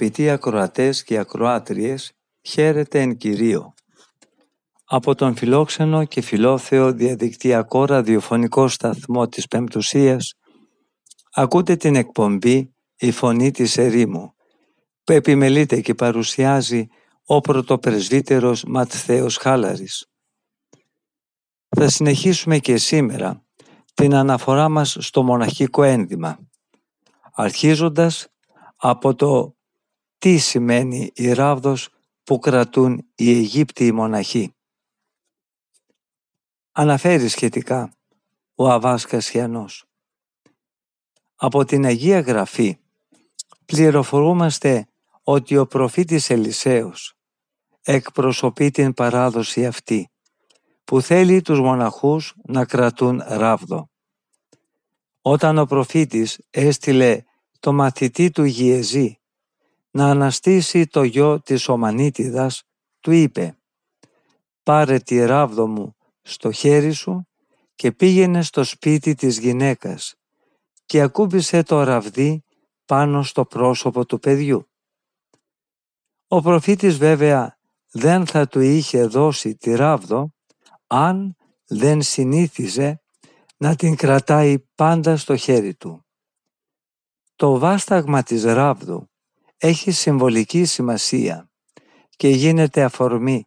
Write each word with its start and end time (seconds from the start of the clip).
Αγαπητοί 0.00 0.30
ακροατές 0.30 1.02
και 1.02 1.18
ακροάτριες, 1.18 2.12
χαίρετε 2.42 3.00
εν 3.00 3.16
Κυρίω. 3.16 3.74
Από 4.84 5.14
τον 5.14 5.36
φιλόξενο 5.36 6.04
και 6.04 6.20
φιλόθεο 6.20 6.92
διαδικτυακό 6.92 7.84
ραδιοφωνικό 7.84 8.68
σταθμό 8.68 9.28
της 9.28 9.46
Πεμπτουσίας 9.46 10.34
ακούτε 11.32 11.76
την 11.76 11.96
εκπομπή 11.96 12.74
«Η 12.96 13.10
Φωνή 13.10 13.50
της 13.50 13.78
Ερήμου» 13.78 14.34
που 15.04 15.12
επιμελείται 15.12 15.80
και 15.80 15.94
παρουσιάζει 15.94 16.86
ο 17.24 17.40
πρωτοπρεσβύτερος 17.40 18.64
Ματθαίος 18.64 19.36
Χάλαρης. 19.36 20.06
Θα 21.68 21.88
συνεχίσουμε 21.88 22.58
και 22.58 22.76
σήμερα 22.76 23.44
την 23.94 24.14
αναφορά 24.14 24.68
μας 24.68 24.96
στο 25.00 25.22
μοναχικό 25.22 25.82
ένδυμα, 25.82 26.38
αρχίζοντας 27.32 28.28
από 28.76 29.14
το 29.14 29.54
τι 30.20 30.38
σημαίνει 30.38 31.10
η 31.14 31.32
ράβδος 31.32 31.88
που 32.24 32.38
κρατούν 32.38 33.10
οι 33.14 33.30
Αιγύπτιοι 33.30 33.90
μοναχοί; 33.94 34.54
Αναφέρει 36.72 37.28
σχετικά 37.28 37.92
ο 38.54 38.70
Αβάς 38.70 39.04
Κασιανός. 39.04 39.84
Από 41.34 41.64
την 41.64 41.84
Αγία 41.84 42.20
Γραφή 42.20 42.78
πληροφορούμαστε 43.66 44.86
ότι 45.22 45.56
ο 45.56 45.66
προφήτης 45.66 46.30
Ελισέος 46.30 47.14
εκπροσωπεί 47.82 48.70
την 48.70 48.94
παράδοση 48.94 49.66
αυτή 49.66 50.10
που 50.84 51.00
θέλει 51.00 51.42
τους 51.42 51.60
μοναχούς 51.60 52.34
να 52.44 52.64
κρατούν 52.64 53.22
ράβδο. 53.26 53.90
Όταν 55.22 55.58
ο 55.58 55.64
προφήτης 55.64 56.40
έστειλε 56.50 57.22
το 57.60 57.72
μαθητή 57.72 58.30
του 58.30 58.44
Γιεζή 58.44 59.19
να 59.90 60.10
αναστήσει 60.10 60.86
το 60.86 61.02
γιο 61.02 61.40
της 61.40 61.68
Ομανίτιδας, 61.68 62.62
του 63.00 63.10
είπε 63.10 63.58
«Πάρε 64.62 64.98
τη 64.98 65.24
ράβδο 65.24 65.66
μου 65.66 65.96
στο 66.22 66.52
χέρι 66.52 66.92
σου 66.92 67.28
και 67.74 67.92
πήγαινε 67.92 68.42
στο 68.42 68.64
σπίτι 68.64 69.14
της 69.14 69.38
γυναίκας 69.38 70.14
και 70.84 71.00
ακούμπησε 71.00 71.62
το 71.62 71.82
ραβδί 71.82 72.44
πάνω 72.84 73.22
στο 73.22 73.44
πρόσωπο 73.44 74.06
του 74.06 74.18
παιδιού. 74.18 74.70
Ο 76.28 76.40
προφήτης 76.40 76.96
βέβαια 76.98 77.58
δεν 77.90 78.26
θα 78.26 78.48
του 78.48 78.60
είχε 78.60 79.06
δώσει 79.06 79.56
τη 79.56 79.74
ράβδο 79.74 80.32
αν 80.86 81.36
δεν 81.66 82.02
συνήθιζε 82.02 83.02
να 83.56 83.76
την 83.76 83.96
κρατάει 83.96 84.58
πάντα 84.74 85.16
στο 85.16 85.36
χέρι 85.36 85.74
του. 85.74 86.06
Το 87.36 87.58
βάσταγμα 87.58 88.22
της 88.22 88.44
ράβδου 88.44 89.09
έχει 89.62 89.90
συμβολική 89.90 90.64
σημασία 90.64 91.50
και 92.16 92.28
γίνεται 92.28 92.82
αφορμή 92.82 93.46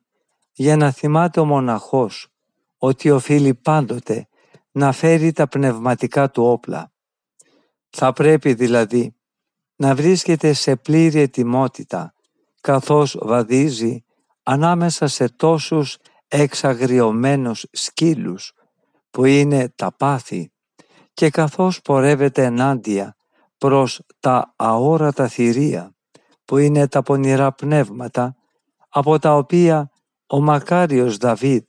για 0.54 0.78
να 0.78 0.92
θυμάται 0.92 1.40
ο 1.40 1.46
μοναχός 1.46 2.28
ότι 2.78 3.10
οφείλει 3.10 3.54
πάντοτε 3.54 4.28
να 4.72 4.92
φέρει 4.92 5.32
τα 5.32 5.48
πνευματικά 5.48 6.30
του 6.30 6.44
όπλα. 6.44 6.92
Θα 7.90 8.14
πρέπει 8.14 8.54
δηλαδή 8.54 9.16
να 9.76 9.96
βρίσκεται 9.96 10.54
σε 10.54 10.76
πλήρη 10.76 11.20
ετοιμότητα 11.20 12.14
καθώς 12.62 13.18
βαδίζει 13.22 14.04
ανάμεσα 14.44 15.08
σε 15.08 15.30
τόσους 15.30 15.98
εξαγριωμένους 16.28 17.66
σκύλους 17.72 18.54
που 19.12 19.26
είναι 19.26 19.70
τα 19.76 19.92
πάθη 19.98 20.52
και 21.14 21.30
καθώς 21.30 21.82
πορεύεται 21.82 22.44
ενάντια 22.44 23.16
προς 23.58 24.02
τα 24.20 24.54
αόρατα 24.56 25.28
θηρία 25.28 25.94
που 26.46 26.58
είναι 26.58 26.88
τα 26.88 27.02
πονηρά 27.02 27.52
πνεύματα 27.52 28.36
από 28.90 29.20
τα 29.20 29.36
οποία 29.36 29.92
ο 30.28 30.42
μακάριος 30.42 31.18
Δαβίδ 31.18 31.64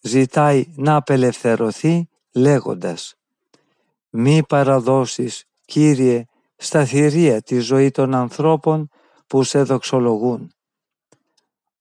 ζητάει 0.00 0.66
να 0.76 0.96
απελευθερωθεί 0.96 2.08
λέγοντας 2.32 3.14
«Μη 4.10 4.42
παραδώσεις, 4.48 5.46
Κύριε, 5.64 6.24
στα 6.56 6.84
θηρία 6.84 7.42
τη 7.42 7.58
ζωή 7.58 7.90
των 7.90 8.14
ανθρώπων 8.14 8.88
που 9.26 9.42
σε 9.42 9.62
δοξολογούν. 9.62 10.52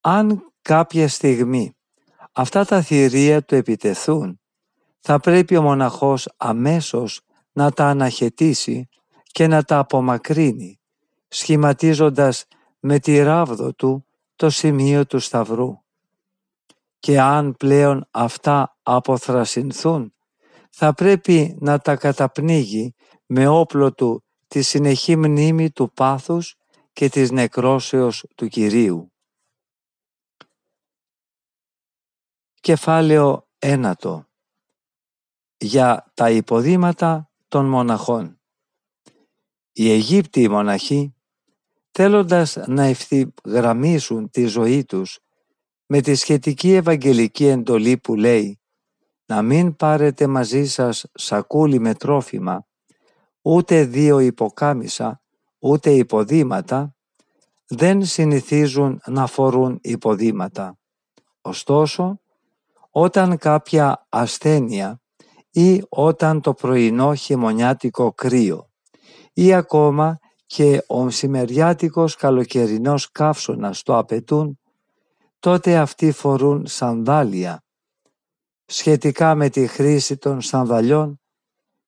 Αν 0.01 0.51
κάποια 0.61 1.07
στιγμή 1.07 1.75
αυτά 2.31 2.65
τα 2.65 2.81
θηρία 2.81 3.43
του 3.43 3.55
επιτεθούν, 3.55 4.39
θα 4.99 5.19
πρέπει 5.19 5.55
ο 5.55 5.61
μοναχός 5.61 6.29
αμέσως 6.37 7.21
να 7.51 7.71
τα 7.71 7.85
αναχαιτήσει 7.85 8.89
και 9.23 9.47
να 9.47 9.63
τα 9.63 9.77
απομακρύνει, 9.77 10.80
σχηματίζοντας 11.33 12.45
με 12.79 12.99
τη 12.99 13.21
ράβδο 13.21 13.73
του 13.73 14.05
το 14.35 14.49
σημείο 14.49 15.05
του 15.05 15.19
σταυρού. 15.19 15.79
Και 16.99 17.19
αν 17.19 17.55
πλέον 17.57 18.07
αυτά 18.11 18.77
αποθρασινθούν, 18.83 20.13
θα 20.69 20.93
πρέπει 20.93 21.57
να 21.59 21.79
τα 21.79 21.95
καταπνίγει 21.95 22.95
με 23.25 23.47
όπλο 23.47 23.93
του 23.93 24.23
τη 24.47 24.61
συνεχή 24.61 25.15
μνήμη 25.15 25.71
του 25.71 25.91
πάθους 25.93 26.55
και 26.93 27.09
της 27.09 27.31
νεκρόσεως 27.31 28.25
του 28.35 28.47
Κυρίου. 28.47 29.11
Κεφάλαιο 32.61 33.47
ένατο 33.59 34.25
για 35.57 36.11
τα 36.13 36.29
υποδήματα 36.29 37.31
των 37.47 37.65
μοναχών. 37.65 38.39
Οι 39.71 39.91
Αιγύπτιοι 39.91 40.47
μοναχοί, 40.49 41.15
θέλοντας 41.91 42.57
να 42.65 42.83
ευθυγραμμίσουν 42.83 44.29
τη 44.29 44.45
ζωή 44.45 44.85
τους 44.85 45.19
με 45.85 46.01
τη 46.01 46.15
σχετική 46.15 46.73
ευαγγελική 46.73 47.45
εντολή 47.45 47.97
που 47.97 48.15
λέει 48.15 48.61
να 49.25 49.41
μην 49.41 49.75
πάρετε 49.75 50.27
μαζί 50.27 50.65
σας 50.65 51.05
σακούλι 51.13 51.79
με 51.79 51.93
τρόφιμα, 51.93 52.67
ούτε 53.41 53.85
δύο 53.85 54.19
υποκάμισα, 54.19 55.21
ούτε 55.59 55.91
υποδήματα, 55.91 56.95
δεν 57.67 58.05
συνηθίζουν 58.05 59.01
να 59.05 59.27
φορούν 59.27 59.79
υποδήματα. 59.81 60.77
Ωστόσο, 61.41 62.19
όταν 62.89 63.37
κάποια 63.37 64.05
ασθένεια 64.09 65.01
ή 65.51 65.83
όταν 65.89 66.41
το 66.41 66.53
πρωινό 66.53 67.15
χειμωνιάτικο 67.15 68.13
κρύο 68.13 68.69
ή 69.33 69.53
ακόμα 69.53 70.19
και 70.53 70.83
ο 70.87 71.03
μεσημεριάτικος 71.03 72.15
καλοκαιρινός 72.15 73.11
καύσωνας 73.11 73.83
το 73.83 73.97
απαιτούν, 73.97 74.59
τότε 75.39 75.77
αυτοί 75.77 76.11
φορούν 76.11 76.67
σανδάλια. 76.67 77.63
Σχετικά 78.65 79.35
με 79.35 79.49
τη 79.49 79.67
χρήση 79.67 80.17
των 80.17 80.41
σανδαλιών, 80.41 81.21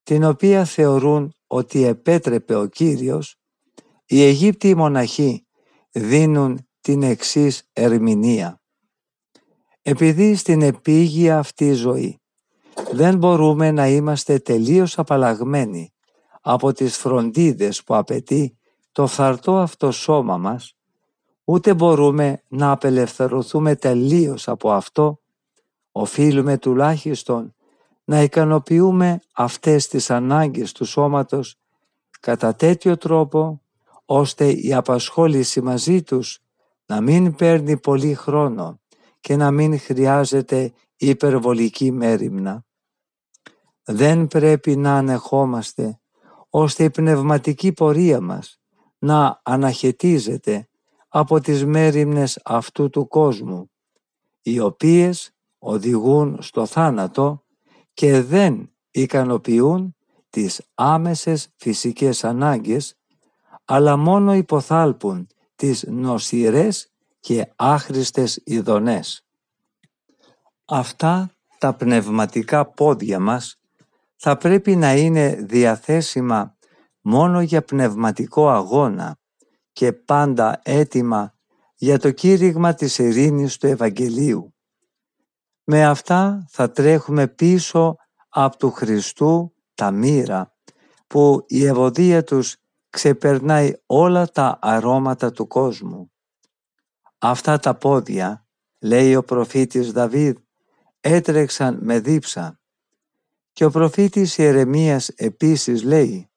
την 0.04 0.24
οποία 0.24 0.66
θεωρούν 0.66 1.34
ότι 1.48 1.84
επέτρεπε 1.84 2.56
ο 2.56 2.66
Κύριος, 2.66 3.36
οι 4.06 4.24
Αιγύπτιοι 4.24 4.74
μοναχοί 4.78 5.48
δίνουν 5.92 6.68
την 6.82 7.04
εξής 7.04 7.70
ερμηνεία. 7.74 8.62
Επειδή 9.82 10.36
στην 10.36 10.62
επίγεια 10.62 11.38
αυτή 11.38 11.74
ζωή 11.74 12.22
δεν 12.92 13.18
μπορούμε 13.18 13.72
να 13.72 13.88
είμαστε 13.88 14.40
τελείως 14.40 14.98
απαλλαγμένοι 14.98 15.93
από 16.46 16.74
τις 16.74 16.98
φροντίδες 16.98 17.84
που 17.84 17.96
απαιτεί 17.96 18.58
το 18.92 19.08
φθαρτό 19.08 19.58
αυτό 19.58 19.92
σώμα 19.92 20.38
μας, 20.38 20.76
ούτε 21.44 21.74
μπορούμε 21.74 22.44
να 22.48 22.72
απελευθερωθούμε 22.72 23.76
τελείως 23.76 24.48
από 24.48 24.72
αυτό, 24.72 25.20
οφείλουμε 25.92 26.58
τουλάχιστον 26.58 27.56
να 28.04 28.22
ικανοποιούμε 28.22 29.22
αυτές 29.34 29.88
τις 29.88 30.10
ανάγκες 30.10 30.72
του 30.72 30.86
σώματος 30.86 31.56
κατά 32.20 32.56
τέτοιο 32.56 32.98
τρόπο 32.98 33.62
ώστε 34.06 34.52
η 34.52 34.74
απασχόληση 34.74 35.62
μαζί 35.62 36.04
τους 36.04 36.40
να 36.86 37.02
μην 37.02 37.36
παίρνει 37.36 37.78
πολύ 37.78 38.14
χρόνο 38.14 38.80
και 39.20 39.36
να 39.36 39.52
μην 39.52 39.80
χρειάζεται 39.80 40.74
υπερβολική 40.96 41.92
μέρημνα. 41.92 42.66
Δεν 43.84 44.28
πρέπει 44.28 44.76
να 44.76 44.96
ανεχόμαστε 44.98 45.98
ώστε 46.56 46.84
η 46.84 46.90
πνευματική 46.90 47.74
πορεία 47.74 48.22
μας 48.22 48.60
να 48.98 49.40
αναχαιτίζεται 49.44 50.68
από 51.08 51.40
τις 51.40 51.66
μέρημνες 51.66 52.40
αυτού 52.44 52.90
του 52.90 53.08
κόσμου, 53.08 53.72
οι 54.42 54.60
οποίες 54.60 55.32
οδηγούν 55.58 56.38
στο 56.42 56.66
θάνατο 56.66 57.44
και 57.94 58.22
δεν 58.22 58.72
ικανοποιούν 58.92 59.96
τις 60.30 60.62
άμεσες 60.74 61.50
φυσικές 61.56 62.24
ανάγκες, 62.24 62.98
αλλά 63.66 63.98
μόνο 63.98 64.34
υποθάλπουν 64.34 65.28
τις 65.56 65.84
νοσηρές 65.88 66.92
και 67.20 67.52
άχρηστες 67.56 68.42
ειδονές. 68.44 69.26
Αυτά 70.66 71.32
τα 71.58 71.74
πνευματικά 71.74 72.66
πόδια 72.66 73.20
μας 73.20 73.58
θα 74.26 74.38
πρέπει 74.38 74.76
να 74.76 74.94
είναι 74.96 75.36
διαθέσιμα 75.36 76.58
μόνο 77.02 77.42
για 77.42 77.64
πνευματικό 77.64 78.50
αγώνα 78.50 79.18
και 79.72 79.94
πάντα 79.94 80.60
έτοιμα 80.64 81.34
για 81.76 82.00
το 82.00 82.12
κήρυγμα 82.12 82.74
της 82.74 82.98
ειρήνης 82.98 83.58
του 83.58 83.68
Ευαγγελίου. 83.68 84.54
Με 85.64 85.86
αυτά 85.86 86.46
θα 86.50 86.72
τρέχουμε 86.72 87.28
πίσω 87.28 87.96
από 88.30 88.58
του 88.58 88.72
Χριστού 88.72 89.54
τα 89.74 89.92
μοίρα 89.92 90.54
που 91.08 91.44
η 91.48 91.66
ευωδία 91.66 92.24
τους 92.24 92.56
ξεπερνάει 92.90 93.74
όλα 93.86 94.28
τα 94.28 94.60
αρώματα 94.62 95.32
του 95.32 95.48
κόσμου. 95.48 96.12
Αυτά 97.18 97.60
τα 97.60 97.76
πόδια, 97.76 98.46
λέει 98.80 99.16
ο 99.16 99.24
προφήτης 99.24 99.92
Δαβίδ, 99.92 100.36
έτρεξαν 101.00 101.80
με 101.82 102.00
δίψα. 102.00 102.58
Και 103.54 103.66
ο 103.66 103.70
προφήτης 103.72 104.38
Ιερεμίας 104.38 105.10
επίσης 105.10 105.84
λέει 105.84 106.30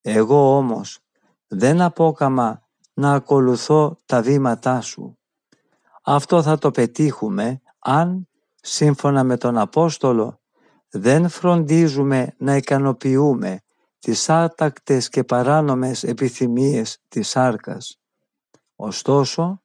«Εγώ 0.00 0.56
όμως 0.56 0.98
δεν 1.46 1.80
απόκαμα 1.80 2.68
να 2.94 3.12
ακολουθώ 3.12 4.00
τα 4.06 4.22
βήματά 4.22 4.80
σου. 4.80 5.18
Αυτό 6.02 6.42
θα 6.42 6.58
το 6.58 6.70
πετύχουμε 6.70 7.60
αν, 7.78 8.28
σύμφωνα 8.54 9.24
με 9.24 9.36
τον 9.36 9.58
Απόστολο, 9.58 10.40
δεν 10.88 11.28
φροντίζουμε 11.28 12.34
να 12.38 12.56
ικανοποιούμε 12.56 13.60
τις 13.98 14.28
άτακτες 14.28 15.08
και 15.08 15.24
παράνομες 15.24 16.02
επιθυμίες 16.02 16.98
της 17.08 17.28
σάρκας. 17.28 18.00
Ωστόσο, 18.76 19.62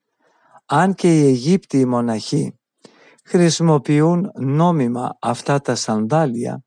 αν 0.66 0.94
και 0.94 1.20
οι 1.20 1.28
Αιγύπτιοι 1.28 1.86
μοναχοί 1.88 2.60
χρησιμοποιούν 3.24 4.32
νόμιμα 4.36 5.18
αυτά 5.22 5.62
τα 5.62 5.76
σανδάλια, 5.76 6.65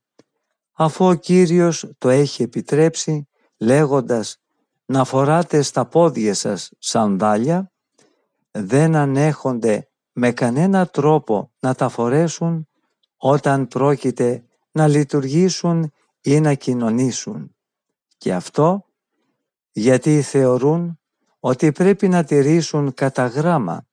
αφού 0.80 1.06
ο 1.06 1.14
Κύριος 1.14 1.90
το 1.98 2.08
έχει 2.08 2.42
επιτρέψει 2.42 3.28
λέγοντας 3.58 4.38
να 4.84 5.04
φοράτε 5.04 5.62
στα 5.62 5.86
πόδια 5.86 6.34
σας 6.34 6.70
σανδάλια, 6.78 7.72
δεν 8.50 8.94
ανέχονται 8.94 9.88
με 10.12 10.32
κανένα 10.32 10.86
τρόπο 10.86 11.52
να 11.60 11.74
τα 11.74 11.88
φορέσουν 11.88 12.68
όταν 13.16 13.68
πρόκειται 13.68 14.44
να 14.70 14.86
λειτουργήσουν 14.86 15.92
ή 16.20 16.40
να 16.40 16.54
κοινωνήσουν. 16.54 17.56
Και 18.16 18.34
αυτό 18.34 18.84
γιατί 19.70 20.22
θεωρούν 20.22 21.00
ότι 21.40 21.72
πρέπει 21.72 22.08
να 22.08 22.24
τηρήσουν 22.24 22.94
κατά 22.94 23.26
γράμμα 23.26 23.86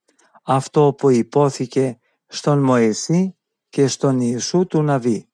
αυτό 0.43 0.93
που 0.97 1.09
υπόθηκε 1.09 1.99
στον 2.27 2.59
Μωυσή 2.63 3.37
και 3.69 3.87
στον 3.87 4.19
Ιησού 4.19 4.65
του 4.67 4.81
Ναβί. 4.81 5.29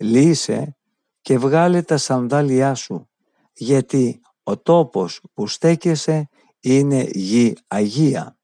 Λύσε 0.00 0.76
και 1.20 1.38
βγάλε 1.38 1.82
τα 1.82 1.96
σανδάλια 1.96 2.74
σου, 2.74 3.10
γιατί 3.52 4.20
ο 4.42 4.58
τόπος 4.58 5.20
που 5.34 5.46
στέκεσαι 5.46 6.28
είναι 6.60 7.08
γη 7.12 7.56
Αγία. 7.66 8.38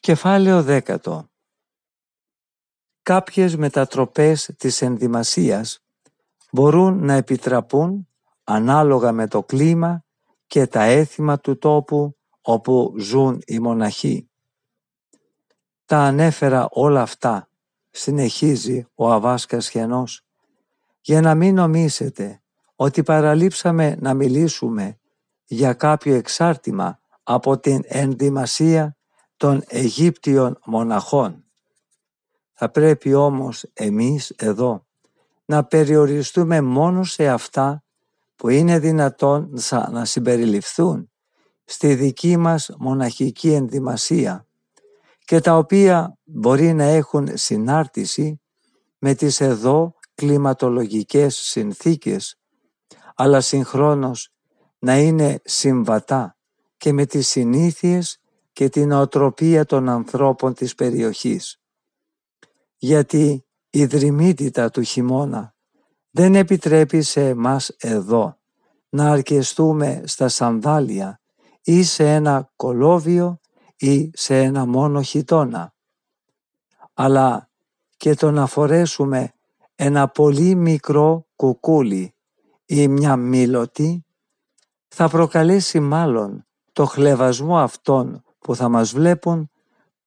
Κεφάλαιο 0.00 0.62
δέκατο 0.62 1.30
Κάποιες 3.02 3.56
μετατροπές 3.56 4.50
της 4.58 4.82
ενδυμασίας 4.82 5.84
μπορούν 6.52 7.04
να 7.04 7.14
επιτραπούν 7.14 8.08
ανάλογα 8.44 9.12
με 9.12 9.28
το 9.28 9.44
κλίμα 9.44 10.04
και 10.46 10.66
τα 10.66 10.82
έθιμα 10.82 11.38
του 11.40 11.58
τόπου 11.58 12.16
όπου 12.40 12.94
ζουν 12.98 13.42
οι 13.46 13.58
μοναχοί. 13.58 14.30
Τα 15.84 15.98
ανέφερα 15.98 16.68
όλα 16.70 17.02
αυτά, 17.02 17.47
συνεχίζει 17.98 18.86
ο 18.94 19.12
Αβάσκας 19.12 19.68
Χενός, 19.68 20.24
για 21.00 21.20
να 21.20 21.34
μην 21.34 21.54
νομίσετε 21.54 22.42
ότι 22.76 23.02
παραλείψαμε 23.02 23.96
να 24.00 24.14
μιλήσουμε 24.14 24.98
για 25.44 25.72
κάποιο 25.72 26.14
εξάρτημα 26.14 27.00
από 27.22 27.58
την 27.58 27.80
ενδυμασία 27.84 28.96
των 29.36 29.62
Αιγύπτιων 29.66 30.58
μοναχών. 30.64 31.44
Θα 32.52 32.70
πρέπει 32.70 33.14
όμως 33.14 33.64
εμείς 33.72 34.30
εδώ 34.30 34.86
να 35.44 35.64
περιοριστούμε 35.64 36.60
μόνο 36.60 37.04
σε 37.04 37.28
αυτά 37.28 37.84
που 38.36 38.48
είναι 38.48 38.78
δυνατόν 38.78 39.50
να 39.90 40.04
συμπεριληφθούν 40.04 41.10
στη 41.64 41.94
δική 41.94 42.36
μας 42.36 42.70
μοναχική 42.78 43.52
ενδυμασία 43.52 44.47
και 45.28 45.40
τα 45.40 45.56
οποία 45.56 46.18
μπορεί 46.24 46.72
να 46.72 46.84
έχουν 46.84 47.28
συνάρτηση 47.34 48.40
με 48.98 49.14
τις 49.14 49.40
εδώ 49.40 49.94
κλιματολογικές 50.14 51.36
συνθήκες 51.36 52.38
αλλά 53.14 53.40
συγχρόνως 53.40 54.32
να 54.78 54.98
είναι 54.98 55.40
συμβατά 55.44 56.36
και 56.76 56.92
με 56.92 57.06
τις 57.06 57.28
συνήθειες 57.28 58.20
και 58.52 58.68
την 58.68 58.92
οτροπία 58.92 59.64
των 59.64 59.88
ανθρώπων 59.88 60.54
της 60.54 60.74
περιοχής. 60.74 61.60
Γιατί 62.76 63.46
η 63.70 63.84
δρυμύτητα 63.84 64.70
του 64.70 64.82
χειμώνα 64.82 65.54
δεν 66.10 66.34
επιτρέπει 66.34 67.02
σε 67.02 67.28
εμάς 67.28 67.68
εδώ 67.68 68.38
να 68.88 69.10
αρκεστούμε 69.10 70.02
στα 70.06 70.28
σανδάλια 70.28 71.20
ή 71.62 71.82
σε 71.82 72.14
ένα 72.14 72.52
κολόβιο 72.56 73.40
ή 73.78 74.10
σε 74.14 74.42
ένα 74.42 74.66
μόνο 74.66 75.02
χιτόνα, 75.02 75.74
αλλά 76.94 77.50
και 77.96 78.14
το 78.14 78.30
να 78.30 78.46
φορέσουμε 78.46 79.32
ένα 79.74 80.08
πολύ 80.08 80.54
μικρό 80.54 81.26
κουκούλι 81.36 82.14
ή 82.64 82.88
μια 82.88 83.16
μήλωτη 83.16 84.04
θα 84.88 85.08
προκαλέσει 85.08 85.80
μάλλον 85.80 86.46
το 86.72 86.84
χλεβασμό 86.84 87.58
αυτών 87.58 88.22
που 88.38 88.54
θα 88.54 88.68
μας 88.68 88.92
βλέπουν 88.92 89.50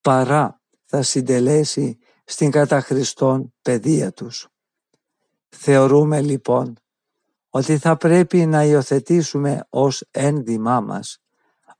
παρά 0.01 0.61
θα 0.85 1.01
συντελέσει 1.01 1.97
στην 2.23 2.51
καταχριστόν 2.51 3.53
παιδεία 3.61 4.11
τους. 4.11 4.47
Θεωρούμε 5.49 6.21
λοιπόν 6.21 6.75
ότι 7.49 7.77
θα 7.77 7.97
πρέπει 7.97 8.45
να 8.45 8.63
υιοθετήσουμε 8.63 9.65
ως 9.69 10.07
ένδυμά 10.11 10.79
μας 10.79 11.20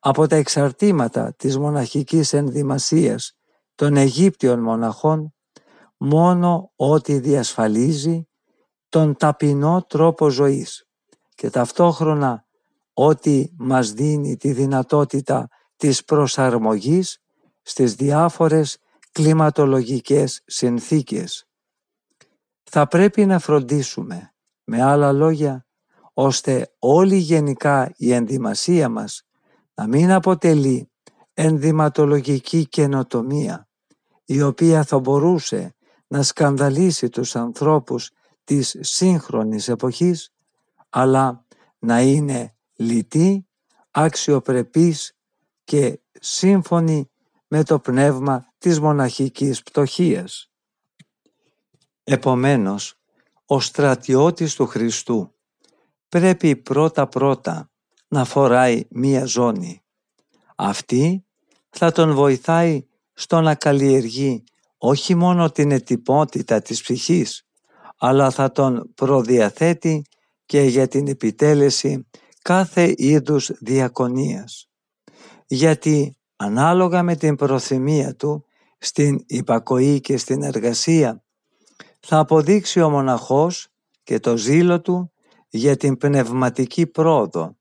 από 0.03 0.27
τα 0.27 0.35
εξαρτήματα 0.35 1.33
της 1.37 1.57
μοναχικής 1.57 2.33
ενδυμασίας 2.33 3.37
των 3.75 3.97
Αιγύπτιων 3.97 4.59
μοναχών 4.59 5.33
μόνο 5.97 6.71
ό,τι 6.75 7.19
διασφαλίζει 7.19 8.27
τον 8.89 9.15
ταπεινό 9.17 9.85
τρόπο 9.89 10.29
ζωής 10.29 10.87
και 11.35 11.49
ταυτόχρονα 11.49 12.45
ό,τι 12.93 13.47
μας 13.57 13.93
δίνει 13.93 14.37
τη 14.37 14.51
δυνατότητα 14.51 15.47
της 15.75 16.03
προσαρμογής 16.03 17.21
στις 17.61 17.95
διάφορες 17.95 18.77
κλιματολογικές 19.11 20.41
συνθήκες. 20.45 21.47
Θα 22.63 22.87
πρέπει 22.87 23.25
να 23.25 23.39
φροντίσουμε, 23.39 24.33
με 24.63 24.81
άλλα 24.81 25.11
λόγια, 25.11 25.65
ώστε 26.13 26.73
όλη 26.79 27.17
γενικά 27.17 27.93
η 27.97 28.13
ενδυμασία 28.13 28.89
μας 28.89 29.25
να 29.73 29.87
μην 29.87 30.11
αποτελεί 30.11 30.91
ενδυματολογική 31.33 32.67
καινοτομία, 32.67 33.67
η 34.25 34.41
οποία 34.41 34.83
θα 34.83 34.99
μπορούσε 34.99 35.75
να 36.07 36.23
σκανδαλίσει 36.23 37.09
τους 37.09 37.35
ανθρώπους 37.35 38.11
της 38.43 38.77
σύγχρονης 38.79 39.67
εποχής, 39.67 40.33
αλλά 40.89 41.45
να 41.79 42.01
είναι 42.01 42.55
λυτή, 42.75 43.47
αξιοπρεπής 43.91 45.17
και 45.63 46.01
σύμφωνη 46.19 47.09
με 47.47 47.63
το 47.63 47.79
πνεύμα 47.79 48.53
της 48.57 48.79
μοναχικής 48.79 49.63
πτωχίας. 49.63 50.51
Επομένως, 52.03 52.95
ο 53.45 53.59
στρατιώτης 53.59 54.55
του 54.55 54.65
Χριστού 54.65 55.35
πρέπει 56.09 56.55
πρώτα-πρώτα 56.55 57.70
να 58.11 58.25
φοράει 58.25 58.83
μία 58.89 59.25
ζώνη. 59.25 59.83
Αυτή 60.55 61.25
θα 61.69 61.91
τον 61.91 62.13
βοηθάει 62.13 62.85
στο 63.13 63.41
να 63.41 63.55
καλλιεργεί 63.55 64.43
όχι 64.77 65.15
μόνο 65.15 65.51
την 65.51 65.71
ετυπότητα 65.71 66.61
της 66.61 66.81
ψυχής, 66.81 67.47
αλλά 67.97 68.29
θα 68.29 68.51
τον 68.51 68.91
προδιαθέτει 68.95 70.01
και 70.45 70.61
για 70.61 70.87
την 70.87 71.07
επιτέλεση 71.07 72.07
κάθε 72.41 72.93
είδους 72.97 73.51
διακονίας. 73.59 74.69
Γιατί 75.47 76.17
ανάλογα 76.35 77.03
με 77.03 77.15
την 77.15 77.35
προθυμία 77.35 78.15
του 78.15 78.45
στην 78.77 79.23
υπακοή 79.27 79.99
και 79.99 80.17
στην 80.17 80.43
εργασία 80.43 81.23
θα 81.99 82.19
αποδείξει 82.19 82.81
ο 82.81 82.89
μοναχός 82.89 83.67
και 84.03 84.19
το 84.19 84.37
ζήλο 84.37 84.81
του 84.81 85.11
για 85.49 85.77
την 85.77 85.97
πνευματική 85.97 86.87
πρόοδο 86.87 87.55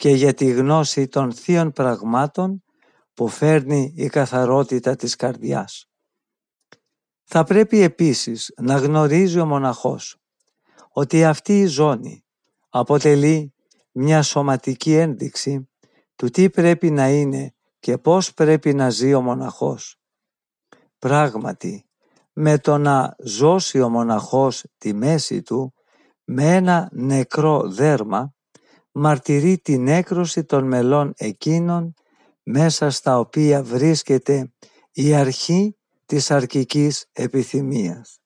και 0.00 0.10
για 0.10 0.34
τη 0.34 0.50
γνώση 0.50 1.08
των 1.08 1.32
θείων 1.32 1.72
πραγμάτων 1.72 2.62
που 3.14 3.28
φέρνει 3.28 3.92
η 3.96 4.08
καθαρότητα 4.08 4.96
της 4.96 5.16
καρδιάς. 5.16 5.88
Θα 7.24 7.44
πρέπει 7.44 7.80
επίσης 7.80 8.52
να 8.56 8.76
γνωρίζει 8.76 9.40
ο 9.40 9.46
μοναχός 9.46 10.16
ότι 10.92 11.24
αυτή 11.24 11.60
η 11.60 11.66
ζώνη 11.66 12.24
αποτελεί 12.68 13.54
μια 13.92 14.22
σωματική 14.22 14.94
ένδειξη 14.94 15.68
του 16.16 16.28
τι 16.28 16.50
πρέπει 16.50 16.90
να 16.90 17.08
είναι 17.08 17.54
και 17.80 17.98
πώς 17.98 18.34
πρέπει 18.34 18.74
να 18.74 18.90
ζει 18.90 19.14
ο 19.14 19.20
μοναχός. 19.20 20.00
Πράγματι, 20.98 21.84
με 22.32 22.58
το 22.58 22.78
να 22.78 23.16
ζώσει 23.18 23.80
ο 23.80 23.88
μοναχός 23.88 24.64
τη 24.78 24.92
μέση 24.92 25.42
του 25.42 25.74
με 26.24 26.54
ένα 26.54 26.88
νεκρό 26.92 27.68
δέρμα, 27.68 28.34
μαρτυρεί 28.92 29.58
την 29.58 29.88
έκρωση 29.88 30.44
των 30.44 30.64
μελών 30.64 31.12
εκείνων 31.16 31.94
μέσα 32.42 32.90
στα 32.90 33.18
οποία 33.18 33.62
βρίσκεται 33.62 34.52
η 34.92 35.14
αρχή 35.14 35.76
της 36.06 36.30
αρκικής 36.30 37.06
επιθυμίας. 37.12 38.20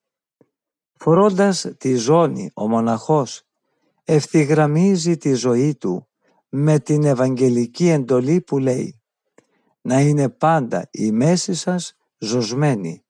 Φορώντας 0.93 1.67
τη 1.79 1.95
ζώνη 1.95 2.51
ο 2.55 2.69
μοναχός 2.69 3.43
ευθυγραμμίζει 4.05 5.17
τη 5.17 5.35
ζωή 5.35 5.75
του 5.75 6.09
με 6.49 6.79
την 6.79 7.05
Ευαγγελική 7.05 7.89
εντολή 7.89 8.41
που 8.41 8.59
λέει 8.59 9.03
«Να 9.81 10.01
είναι 10.01 10.29
πάντα 10.29 10.89
η 10.91 11.11
μέση 11.11 11.55
σας 11.55 11.97
ζωσμένη», 12.19 13.05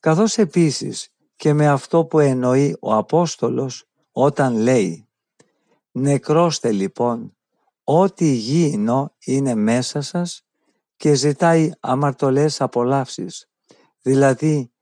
καθώς 0.00 0.38
επίσης 0.38 1.08
και 1.36 1.52
με 1.52 1.68
αυτό 1.68 2.04
που 2.04 2.18
εννοεί 2.18 2.76
ο 2.80 2.94
Απόστολος 2.94 3.88
όταν 4.12 4.56
λέει 4.56 5.03
«Νεκρώστε 5.96 6.72
λοιπόν 6.72 7.36
ό,τι 7.84 8.32
γήινο 8.32 9.14
είναι 9.24 9.54
μέσα 9.54 10.00
σας 10.00 10.46
και 10.96 11.14
ζητάει 11.14 11.70
αμαρτωλές 11.80 12.60
απολαύσεις, 12.60 13.48
δηλαδή 14.00 14.72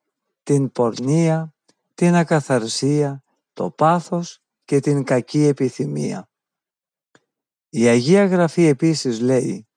την 0.42 0.72
πορνεία, 0.72 1.54
την 1.94 2.14
ακαθαρσία, 2.14 3.24
το 3.52 3.70
πάθος 3.70 4.42
και 4.64 4.80
την 4.80 5.04
κακή 5.04 5.42
επιθυμία. 5.42 6.30
Η 7.68 7.86
Αγία 7.86 8.26
Γραφή 8.26 8.66
επίσης 8.66 9.20
λέει 9.20 9.68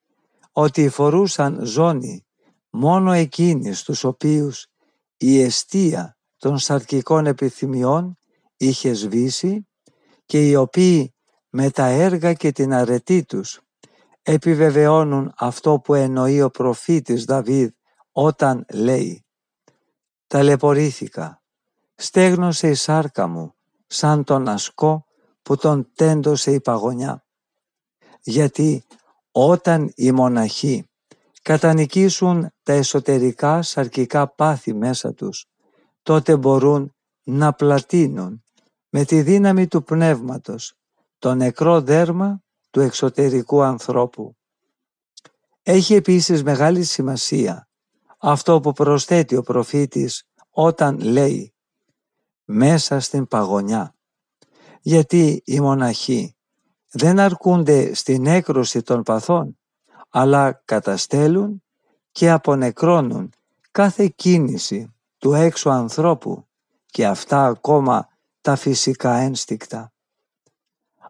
ότι 0.52 0.90
φορούσαν 0.90 1.66
ζώνη 1.66 2.26
μόνο 2.70 3.12
εκείνοι 3.12 3.74
στους 3.74 4.04
οποίους 4.04 4.68
η 5.18 5.42
αιστεία 5.42 6.18
των 6.38 6.58
σαρκικών 6.58 7.26
επιθυμιών 7.26 8.20
είχε 8.58 8.94
σβήσει 8.94 9.68
και 10.26 10.50
οι 10.50 10.56
οποίοι 10.56 11.15
με 11.58 11.70
τα 11.70 11.86
έργα 11.86 12.34
και 12.34 12.52
την 12.52 12.74
αρετή 12.74 13.24
τους 13.24 13.62
επιβεβαιώνουν 14.22 15.34
αυτό 15.38 15.80
που 15.80 15.94
εννοεί 15.94 16.42
ο 16.42 16.50
προφήτης 16.50 17.24
Δαβίδ 17.24 17.70
όταν 18.12 18.66
λέει 18.74 19.26
«Ταλαιπωρήθηκα, 20.28 21.42
στέγνωσε 21.96 22.70
η 22.70 22.74
σάρκα 22.74 23.28
μου 23.28 23.56
σαν 23.88 24.24
τον 24.24 24.48
ασκό 24.48 25.06
που 25.42 25.58
τον 25.58 25.92
τέντωσε 25.96 26.52
η 26.52 26.62
παγωνιά. 26.62 27.26
Γιατί 28.22 28.84
όταν 29.32 29.92
οι 29.96 30.12
μοναχοί 30.12 30.90
κατανικήσουν 31.42 32.54
τα 32.64 32.74
εσωτερικά 32.74 33.62
σαρκικά 33.62 34.28
πάθη 34.28 34.74
μέσα 34.74 35.14
τους, 35.14 35.46
τότε 36.04 36.38
μπορούν 36.38 36.96
να 37.24 37.54
πλατείνουν 37.54 38.44
με 38.90 39.06
τη 39.06 39.22
δύναμη 39.22 39.68
του 39.68 39.84
πνεύματος 39.84 40.78
το 41.20 41.36
νεκρό 41.36 41.82
δέρμα 41.82 42.44
του 42.70 42.80
εξωτερικού 42.80 43.62
ανθρώπου. 43.62 44.36
Έχει 45.64 45.94
επίσης 45.94 46.44
μεγάλη 46.44 46.84
σημασία 46.84 47.68
αυτό 48.18 48.60
που 48.60 48.74
προσθέτει 48.74 49.36
ο 49.36 49.42
προφήτης 49.42 50.28
όταν 50.50 51.00
λέει 51.00 51.54
μέσα 52.44 53.00
στην 53.00 53.28
παγωνιά. 53.28 53.96
Γιατί 54.82 55.42
οι 55.46 55.60
μοναχοί 55.60 56.36
δεν 56.92 57.20
αρκούνται 57.20 57.94
στην 57.94 58.26
έκρωση 58.26 58.82
των 58.82 59.04
παθών, 59.04 59.58
αλλά 60.10 60.62
καταστέλουν 60.66 61.64
και 62.12 62.32
απονεκρώνουν 62.32 63.30
κάθε 63.72 64.08
κίνηση 64.16 64.94
του 65.18 65.34
έξω 65.34 65.70
ανθρώπου 65.70 66.48
και 66.86 67.06
αυτά 67.06 67.46
ακόμα 67.46 68.08
τα 68.42 68.56
φυσικά 68.56 69.16
ένστικτα. 69.16 69.94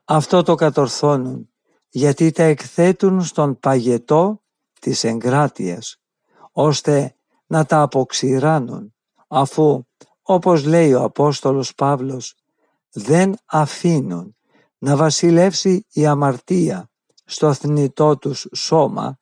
Αυτό 0.06 0.44
το 0.44 0.56
κατορθώνουν 0.56 1.50
γιατί 1.90 2.32
τα 2.32 2.44
εκθέτουν 2.44 3.24
στον 3.24 3.60
παγετό 3.60 4.44
της 4.80 5.04
εγκράτειας, 5.04 6.02
ώστε 6.52 7.16
να 7.46 7.66
τα 7.66 7.82
αποξηράνουν, 7.82 8.96
αφού 9.28 9.84
όπως 10.22 10.66
λέει 10.66 10.94
ο 10.94 11.04
Απόστολος 11.04 11.76
Παύλος, 11.76 12.36
δεν 12.92 13.36
αφήνουν 13.46 14.36
να 14.78 14.96
βασιλεύσει 14.96 15.86
η 15.92 16.06
αμαρτία 16.06 16.90
στο 17.26 17.54
θνητό 17.54 18.18
τους 18.18 18.48
σώμα, 18.56 19.20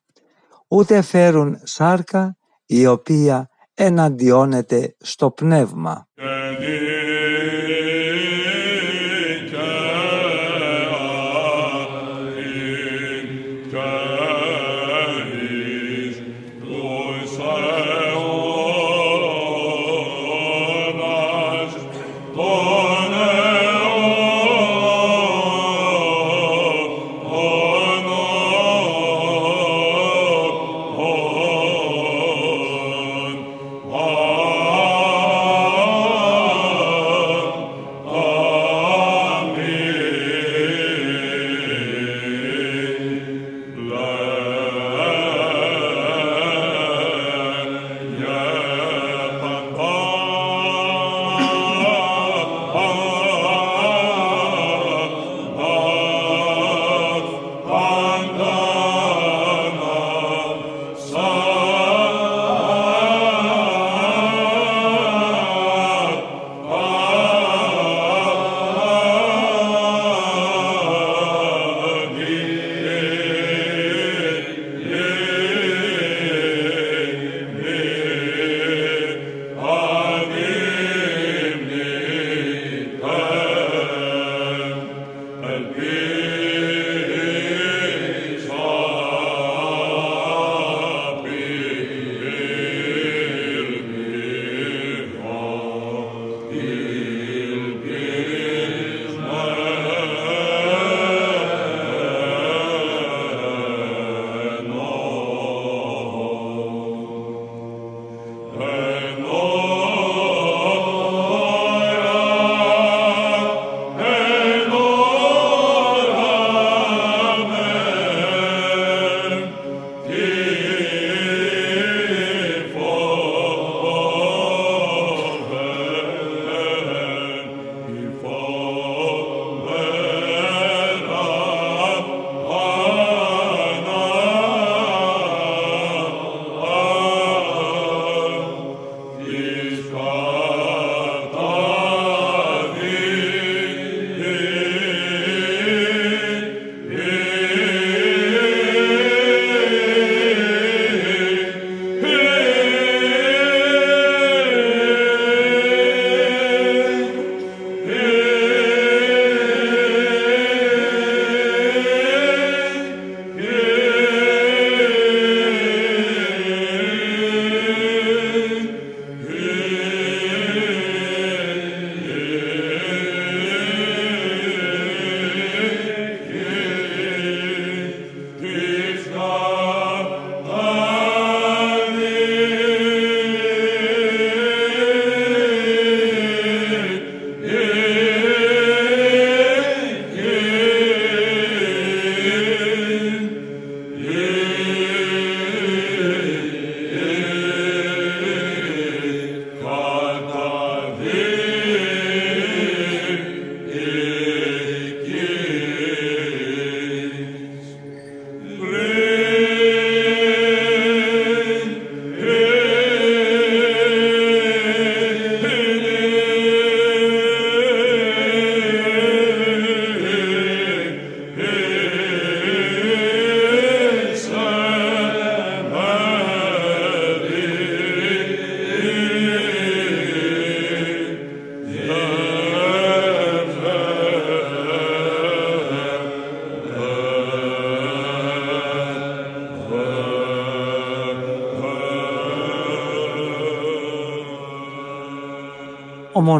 ούτε 0.68 1.02
φέρουν 1.02 1.60
σάρκα 1.62 2.36
η 2.66 2.86
οποία 2.86 3.48
εναντιώνεται 3.74 4.96
στο 4.98 5.30
πνεύμα. 5.30 6.08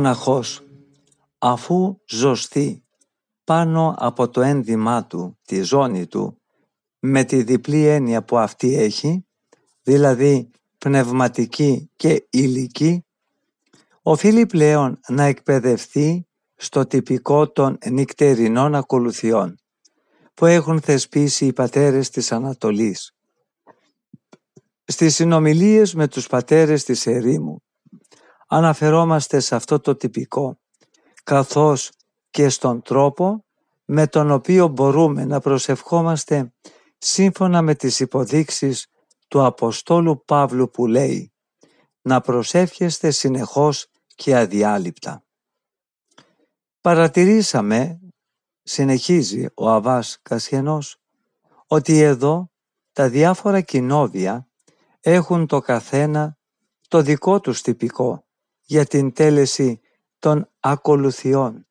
Μοναχός 0.05 0.62
αφού 1.38 2.01
ζωστεί 2.07 2.85
πάνω 3.45 3.95
από 3.99 4.29
το 4.29 4.40
ένδυμά 4.40 5.07
του, 5.07 5.38
τη 5.45 5.62
ζώνη 5.62 6.07
του, 6.07 6.40
με 6.99 7.25
τη 7.25 7.43
διπλή 7.43 7.87
έννοια 7.87 8.25
που 8.25 8.38
αυτή 8.38 8.75
έχει, 8.75 9.27
δηλαδή 9.83 10.51
πνευματική 10.79 11.90
και 11.97 12.27
υλική, 12.31 13.05
οφείλει 14.03 14.47
πλέον 14.47 15.01
να 15.09 15.23
εκπαιδευτεί 15.23 16.27
στο 16.55 16.87
τυπικό 16.87 17.51
των 17.51 17.79
νυκτερινών 17.90 18.75
ακολουθιών 18.75 19.59
που 20.35 20.47
έχουν 20.47 20.81
θεσπίσει 20.81 21.47
οι 21.47 21.53
πατέρες 21.53 22.11
της 22.11 22.33
Ανατολής. 22.33 23.14
Στις 24.85 25.14
συνομιλίες 25.14 25.95
με 25.95 26.09
τους 26.09 26.27
πατέρες 26.27 26.85
της 26.85 27.07
ερήμου 27.07 27.63
αναφερόμαστε 28.48 29.40
σε 29.40 29.54
αυτό 29.54 29.80
το 29.80 29.96
τυπικό 29.96 30.59
καθώς 31.24 31.90
και 32.30 32.48
στον 32.48 32.83
τρόπο 32.83 33.44
με 33.85 34.07
τον 34.07 34.30
οποίο 34.30 34.68
μπορούμε 34.68 35.24
να 35.24 35.40
προσευχόμαστε 35.40 36.52
σύμφωνα 36.98 37.62
με 37.62 37.74
τις 37.74 38.00
υποδείξεις 38.00 38.87
του 39.28 39.44
Αποστόλου 39.44 40.24
Παύλου 40.24 40.70
που 40.70 40.87
λέει 40.87 41.33
να 42.02 42.20
προσεύχεστε 42.20 43.11
συνεχώς 43.11 43.87
και 44.14 44.37
αδιάλειπτα. 44.37 45.24
Παρατηρήσαμε, 46.80 48.00
συνεχίζει 48.62 49.46
ο 49.54 49.70
Αβάς 49.70 50.18
Κασιανός, 50.22 50.96
ότι 51.66 52.00
εδώ 52.00 52.50
τα 52.92 53.09
διάφορα 53.09 53.61
κοινόβια 53.61 54.48
έχουν 55.00 55.46
το 55.46 55.61
καθένα 55.61 56.38
το 56.88 57.02
δικό 57.02 57.40
τους 57.40 57.62
τυπικό 57.62 58.24
για 58.64 58.85
την 58.87 59.12
τέλεση 59.12 59.81
των 60.18 60.50
ακολουθιών, 60.61 61.66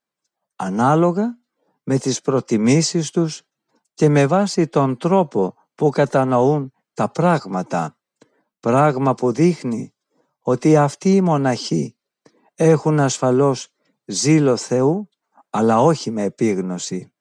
ανάλογα 0.55 1.39
με 1.83 1.97
τις 1.97 2.21
προτιμήσεις 2.21 3.11
τους 3.11 3.41
και 3.93 4.09
με 4.09 4.27
βάση 4.27 4.67
τον 4.67 4.97
τρόπο 4.97 5.55
που 5.75 5.89
κατανοούν 5.89 6.73
τα 6.93 7.09
πράγματα, 7.09 7.97
πράγμα 8.59 9.13
που 9.13 9.31
δείχνει 9.31 9.93
ότι 10.39 10.77
αυτοί 10.77 11.15
οι 11.15 11.21
μοναχοί 11.21 11.95
έχουν 12.53 12.99
ασφαλώς 12.99 13.67
ζήλο 14.05 14.57
Θεού, 14.57 15.09
αλλά 15.49 15.81
όχι 15.81 16.11
με 16.11 16.23
επίγνωση. 16.23 17.13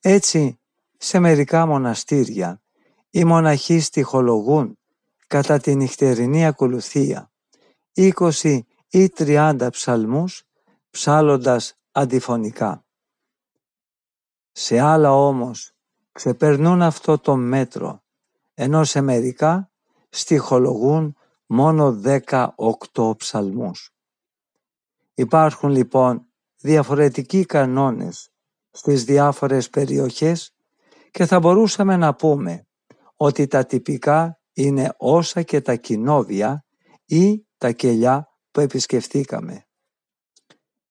Έτσι, 0.00 0.60
σε 0.96 1.18
μερικά 1.18 1.66
μοναστήρια, 1.66 2.62
οι 3.10 3.24
μοναχοί 3.24 3.80
στοιχολογούν 3.80 4.78
κατά 5.26 5.58
την 5.58 5.76
νυχτερινή 5.76 6.46
ακολουθία 6.46 7.32
20 7.94 8.60
ή 8.92 9.12
30 9.18 9.68
ψαλμούς 9.70 10.44
ψάλλοντας 10.90 11.78
αντιφωνικά. 11.92 12.84
Σε 14.52 14.78
άλλα 14.80 15.12
όμως 15.12 15.72
ξεπερνούν 16.12 16.82
αυτό 16.82 17.18
το 17.18 17.36
μέτρο, 17.36 18.02
ενώ 18.54 18.84
σε 18.84 19.00
μερικά 19.00 19.70
στοιχολογούν 20.08 21.16
μόνο 21.46 22.00
18 22.02 23.16
ψαλμούς. 23.16 23.94
Υπάρχουν 25.14 25.70
λοιπόν 25.70 26.26
διαφορετικοί 26.56 27.44
κανόνες 27.44 28.30
στις 28.70 29.04
διάφορες 29.04 29.70
περιοχές 29.70 30.54
και 31.10 31.26
θα 31.26 31.40
μπορούσαμε 31.40 31.96
να 31.96 32.14
πούμε 32.14 32.66
ότι 33.16 33.46
τα 33.46 33.64
τυπικά 33.66 34.40
είναι 34.52 34.94
όσα 34.96 35.42
και 35.42 35.60
τα 35.60 35.74
κοινόβια 35.74 36.64
ή 37.04 37.46
τα 37.56 37.70
κελιά 37.70 38.31
που 38.52 38.60
επισκεφτήκαμε. 38.60 39.66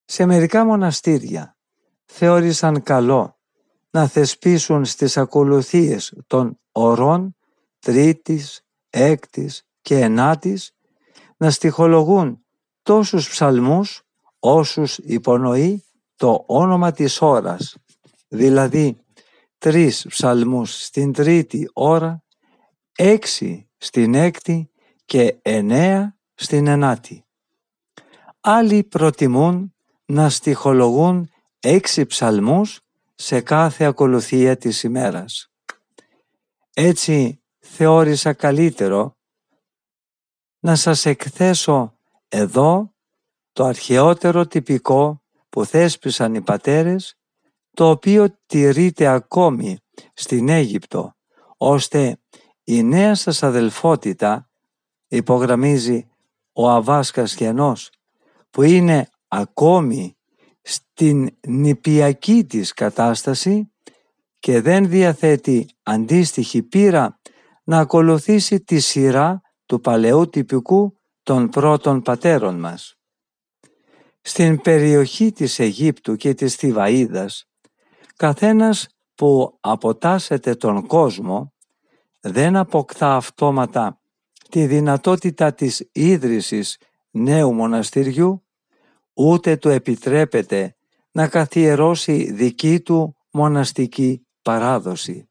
Σε 0.05 0.25
μερικά 0.25 0.65
μοναστήρια 0.65 1.57
θεώρησαν 2.05 2.83
καλό 2.83 3.39
να 3.89 4.07
θεσπίσουν 4.07 4.85
στις 4.85 5.17
ακολουθίες 5.17 6.13
των 6.27 6.59
ορών 6.71 7.35
τρίτης, 7.79 8.65
έκτης 8.89 9.63
και 9.81 9.99
ενάτης 9.99 10.75
να 11.37 11.49
στοιχολογούν 11.49 12.45
τόσους 12.81 13.29
ψαλμούς 13.29 14.03
όσους 14.39 14.97
υπονοεί 14.97 15.83
το 16.15 16.43
όνομα 16.47 16.91
της 16.91 17.21
ώρας, 17.21 17.75
δηλαδή 18.27 18.97
τρεις 19.57 20.05
ψαλμούς 20.09 20.83
στην 20.83 21.13
τρίτη 21.13 21.69
ώρα, 21.73 22.23
έξι 22.95 23.69
στην 23.77 24.15
έκτη 24.15 24.71
και 25.05 25.39
εννέα 25.41 26.17
στην 26.33 26.67
ενάτη. 26.67 27.25
Άλλοι 28.43 28.83
προτιμούν 28.83 29.75
να 30.05 30.29
στοιχολογούν 30.29 31.29
έξι 31.59 32.05
ψαλμούς 32.05 32.81
σε 33.15 33.41
κάθε 33.41 33.85
ακολουθία 33.85 34.57
της 34.57 34.83
ημέρας. 34.83 35.51
Έτσι 36.73 37.41
θεώρησα 37.59 38.33
καλύτερο 38.33 39.17
να 40.59 40.75
σας 40.75 41.05
εκθέσω 41.05 41.97
εδώ 42.27 42.93
το 43.53 43.63
αρχαιότερο 43.63 44.47
τυπικό 44.47 45.21
που 45.49 45.65
θέσπισαν 45.65 46.35
οι 46.35 46.41
πατέρες, 46.41 47.17
το 47.73 47.89
οποίο 47.89 48.37
τηρείται 48.45 49.07
ακόμη 49.07 49.77
στην 50.13 50.49
Αίγυπτο, 50.49 51.15
ώστε 51.57 52.19
η 52.63 52.83
νέα 52.83 53.15
σας 53.15 53.43
αδελφότητα, 53.43 54.49
υπογραμμίζει 55.07 56.09
ο 56.53 56.69
Αβάς 56.69 57.11
Κασιανός, 57.11 57.89
που 58.51 58.61
είναι 58.61 59.09
ακόμη 59.27 60.17
στην 60.61 61.29
νηπιακή 61.47 62.45
της 62.45 62.73
κατάσταση 62.73 63.71
και 64.39 64.61
δεν 64.61 64.89
διαθέτει 64.89 65.69
αντίστοιχη 65.83 66.63
πείρα 66.63 67.19
να 67.63 67.79
ακολουθήσει 67.79 68.61
τη 68.61 68.79
σειρά 68.79 69.41
του 69.65 69.79
παλαιού 69.79 70.29
τυπικού 70.29 70.97
των 71.23 71.49
πρώτων 71.49 72.01
πατέρων 72.01 72.59
μας. 72.59 72.95
Στην 74.21 74.61
περιοχή 74.61 75.31
της 75.31 75.59
Αιγύπτου 75.59 76.15
και 76.15 76.33
της 76.33 76.55
Θηβαΐδας, 76.55 77.47
καθένας 78.15 78.87
που 79.15 79.57
αποτάσσεται 79.59 80.55
τον 80.55 80.87
κόσμο 80.87 81.53
δεν 82.19 82.55
αποκτά 82.55 83.15
αυτόματα 83.15 84.01
τη 84.49 84.65
δυνατότητα 84.65 85.53
της 85.53 85.89
ίδρυσης 85.91 86.77
νέου 87.11 87.53
μοναστηριού, 87.53 88.45
ούτε 89.13 89.57
του 89.57 89.69
επιτρέπεται 89.69 90.75
να 91.11 91.27
καθιερώσει 91.27 92.31
δική 92.31 92.79
του 92.79 93.15
μοναστική 93.31 94.27
παράδοση. 94.41 95.29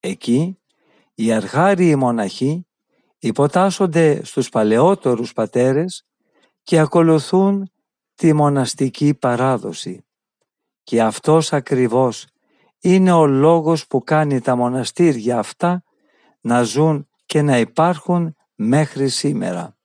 Εκεί 0.00 0.58
οι 1.14 1.32
αρχάριοι 1.32 1.94
μοναχοί 1.96 2.66
υποτάσσονται 3.18 4.24
στους 4.24 4.48
παλαιότερους 4.48 5.32
πατέρες 5.32 6.06
και 6.62 6.78
ακολουθούν 6.78 7.70
τη 8.14 8.32
μοναστική 8.32 9.14
παράδοση. 9.14 10.04
Και 10.82 11.02
αυτός 11.02 11.52
ακριβώς 11.52 12.26
είναι 12.80 13.12
ο 13.12 13.26
λόγος 13.26 13.86
που 13.86 14.04
κάνει 14.04 14.40
τα 14.40 14.56
μοναστήρια 14.56 15.38
αυτά 15.38 15.82
να 16.40 16.62
ζουν 16.62 17.08
και 17.26 17.42
να 17.42 17.58
υπάρχουν 17.58 18.36
μέχρι 18.54 19.08
σήμερα. 19.08 19.75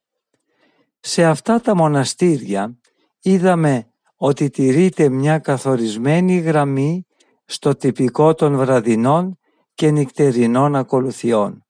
Σε 1.03 1.25
αυτά 1.25 1.61
τα 1.61 1.75
μοναστήρια 1.75 2.77
είδαμε 3.21 3.91
ότι 4.15 4.49
τηρείται 4.49 5.09
μια 5.09 5.39
καθορισμένη 5.39 6.37
γραμμή 6.37 7.05
στο 7.45 7.75
τυπικό 7.75 8.33
των 8.33 8.57
βραδινών 8.57 9.37
και 9.73 9.91
νυχτερινών 9.91 10.75
ακολουθιών. 10.75 11.65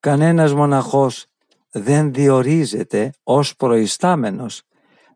Κανένας 0.00 0.54
μοναχός 0.54 1.26
δεν 1.70 2.12
διορίζεται 2.12 3.10
ως 3.22 3.56
προϊστάμενος 3.56 4.62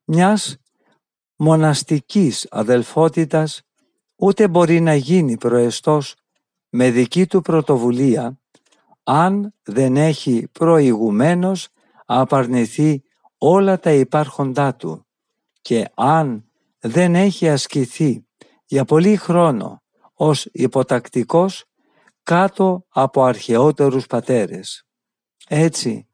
μιας 0.04 0.56
μοναστικής 1.36 2.46
αδελφότητας 2.50 3.62
ούτε 4.16 4.48
μπορεί 4.48 4.80
να 4.80 4.94
γίνει 4.94 5.36
προεστός 5.36 6.14
με 6.68 6.90
δική 6.90 7.26
του 7.26 7.40
πρωτοβουλία 7.40 8.40
αν 9.02 9.54
δεν 9.62 9.96
έχει 9.96 10.48
προηγουμένως 10.52 11.68
απαρνηθεί 12.14 13.02
όλα 13.38 13.78
τα 13.78 13.92
υπάρχοντά 13.92 14.74
του 14.74 15.06
και 15.60 15.90
αν 15.94 16.50
δεν 16.78 17.14
έχει 17.14 17.48
ασκηθεί 17.48 18.26
για 18.64 18.84
πολύ 18.84 19.16
χρόνο 19.16 19.82
ως 20.14 20.48
υποτακτικός 20.52 21.64
κάτω 22.22 22.84
από 22.88 23.22
αρχαιότερους 23.22 24.06
πατέρες. 24.06 24.86
Έτσι, 25.48 26.08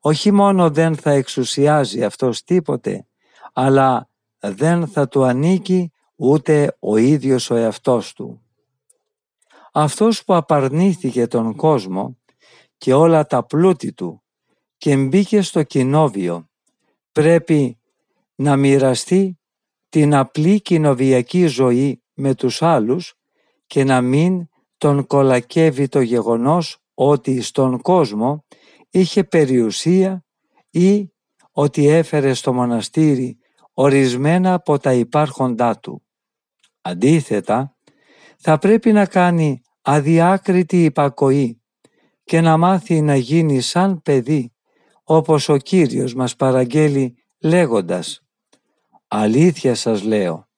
όχι 0.00 0.30
μόνο 0.32 0.70
δεν 0.70 0.96
θα 0.96 1.10
εξουσιάζει 1.10 2.04
αυτός 2.04 2.42
τίποτε, 2.42 3.06
αλλά 3.52 4.08
δεν 4.38 4.86
θα 4.86 5.08
του 5.08 5.24
ανήκει 5.24 5.92
ούτε 6.16 6.76
ο 6.78 6.96
ίδιος 6.96 7.50
ο 7.50 7.54
εαυτός 7.54 8.12
του. 8.12 8.42
Αυτός 9.72 10.24
που 10.24 10.34
απαρνήθηκε 10.34 11.26
τον 11.26 11.56
κόσμο 11.56 12.18
και 12.76 12.94
όλα 12.94 13.26
τα 13.26 13.44
πλούτη 13.44 13.92
του 13.92 14.22
και 14.78 14.96
μπήκε 14.96 15.42
στο 15.42 15.62
κοινόβιο 15.62 16.48
πρέπει 17.12 17.80
να 18.34 18.56
μοιραστεί 18.56 19.38
την 19.88 20.14
απλή 20.14 20.60
κοινοβιακή 20.60 21.46
ζωή 21.46 22.02
με 22.14 22.34
τους 22.34 22.62
άλλους 22.62 23.14
και 23.66 23.84
να 23.84 24.00
μην 24.00 24.48
τον 24.78 25.06
κολακεύει 25.06 25.88
το 25.88 26.00
γεγονός 26.00 26.78
ότι 26.94 27.40
στον 27.40 27.80
κόσμο 27.80 28.44
είχε 28.90 29.24
περιουσία 29.24 30.24
ή 30.70 31.12
ότι 31.52 31.86
έφερε 31.86 32.34
στο 32.34 32.52
μοναστήρι 32.52 33.38
ορισμένα 33.72 34.54
από 34.54 34.78
τα 34.78 34.92
υπάρχοντά 34.92 35.78
του. 35.78 36.02
Αντίθετα, 36.80 37.76
θα 38.38 38.58
πρέπει 38.58 38.92
να 38.92 39.06
κάνει 39.06 39.62
αδιάκριτη 39.82 40.84
υπακοή 40.84 41.62
και 42.24 42.40
να 42.40 42.56
μάθει 42.56 43.00
να 43.00 43.16
γίνει 43.16 43.60
σαν 43.60 44.02
παιδί, 44.02 44.52
όπως 45.10 45.48
ο 45.48 45.56
Κύριος 45.56 46.14
μας 46.14 46.36
παραγγέλει 46.36 47.16
λέγοντας 47.38 48.22
«Αλήθεια 49.08 49.74
σας 49.74 50.02
λέω, 50.02 50.48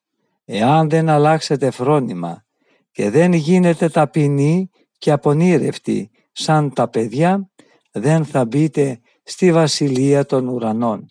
εάν 0.45 0.89
δεν 0.89 1.09
αλλάξετε 1.09 1.71
φρόνημα 1.71 2.45
και 2.91 3.11
δεν 3.11 3.33
γίνετε 3.33 3.89
ταπεινοί 3.89 4.71
και 4.99 5.11
απονήρευτοι 5.11 6.11
σαν 6.33 6.73
τα 6.73 6.89
παιδιά, 6.89 7.51
δεν 7.91 8.25
θα 8.25 8.45
μπείτε 8.45 9.01
στη 9.23 9.53
βασιλεία 9.53 10.27
των 10.27 10.49
ουρανών. 10.49 11.07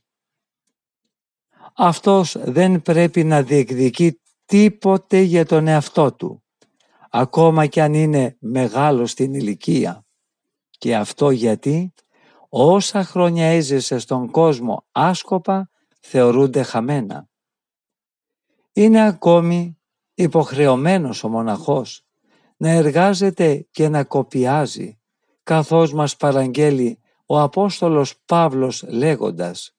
Αυτός 1.76 2.36
δεν 2.40 2.82
πρέπει 2.82 3.24
να 3.24 3.42
διεκδικεί 3.42 4.20
τίποτε 4.46 5.20
για 5.20 5.46
τον 5.46 5.68
εαυτό 5.68 6.14
του, 6.14 6.44
ακόμα 7.10 7.66
κι 7.66 7.80
αν 7.80 7.94
είναι 7.94 8.38
μεγάλος 8.40 9.12
στην 9.12 9.34
ηλικία. 9.34 10.06
Και 10.70 10.96
αυτό 10.96 11.30
γιατί; 11.30 11.94
Όσα 12.50 13.04
χρόνια 13.04 13.46
έζησε 13.46 14.00
στον 14.00 14.32
κόσμο 14.32 14.86
άσκοπα 14.92 15.70
θεωρούνται 16.00 16.64
χαμένα. 16.64 17.30
Είναι 18.74 19.08
ακόμη 19.08 19.78
υποχρεωμένος 20.14 21.24
ο 21.24 21.30
μοναχός 21.30 22.04
να 22.58 22.70
εργάζεται 22.70 23.68
και 23.72 23.90
να 23.90 24.04
κοπιάζει, 24.04 25.00
καθώς 25.44 25.94
μας 25.94 26.16
παραγγέλει 26.18 27.00
ο 27.26 27.40
Απόστολος 27.40 28.16
Παύλος 28.26 28.84
λέγοντας 28.88 29.76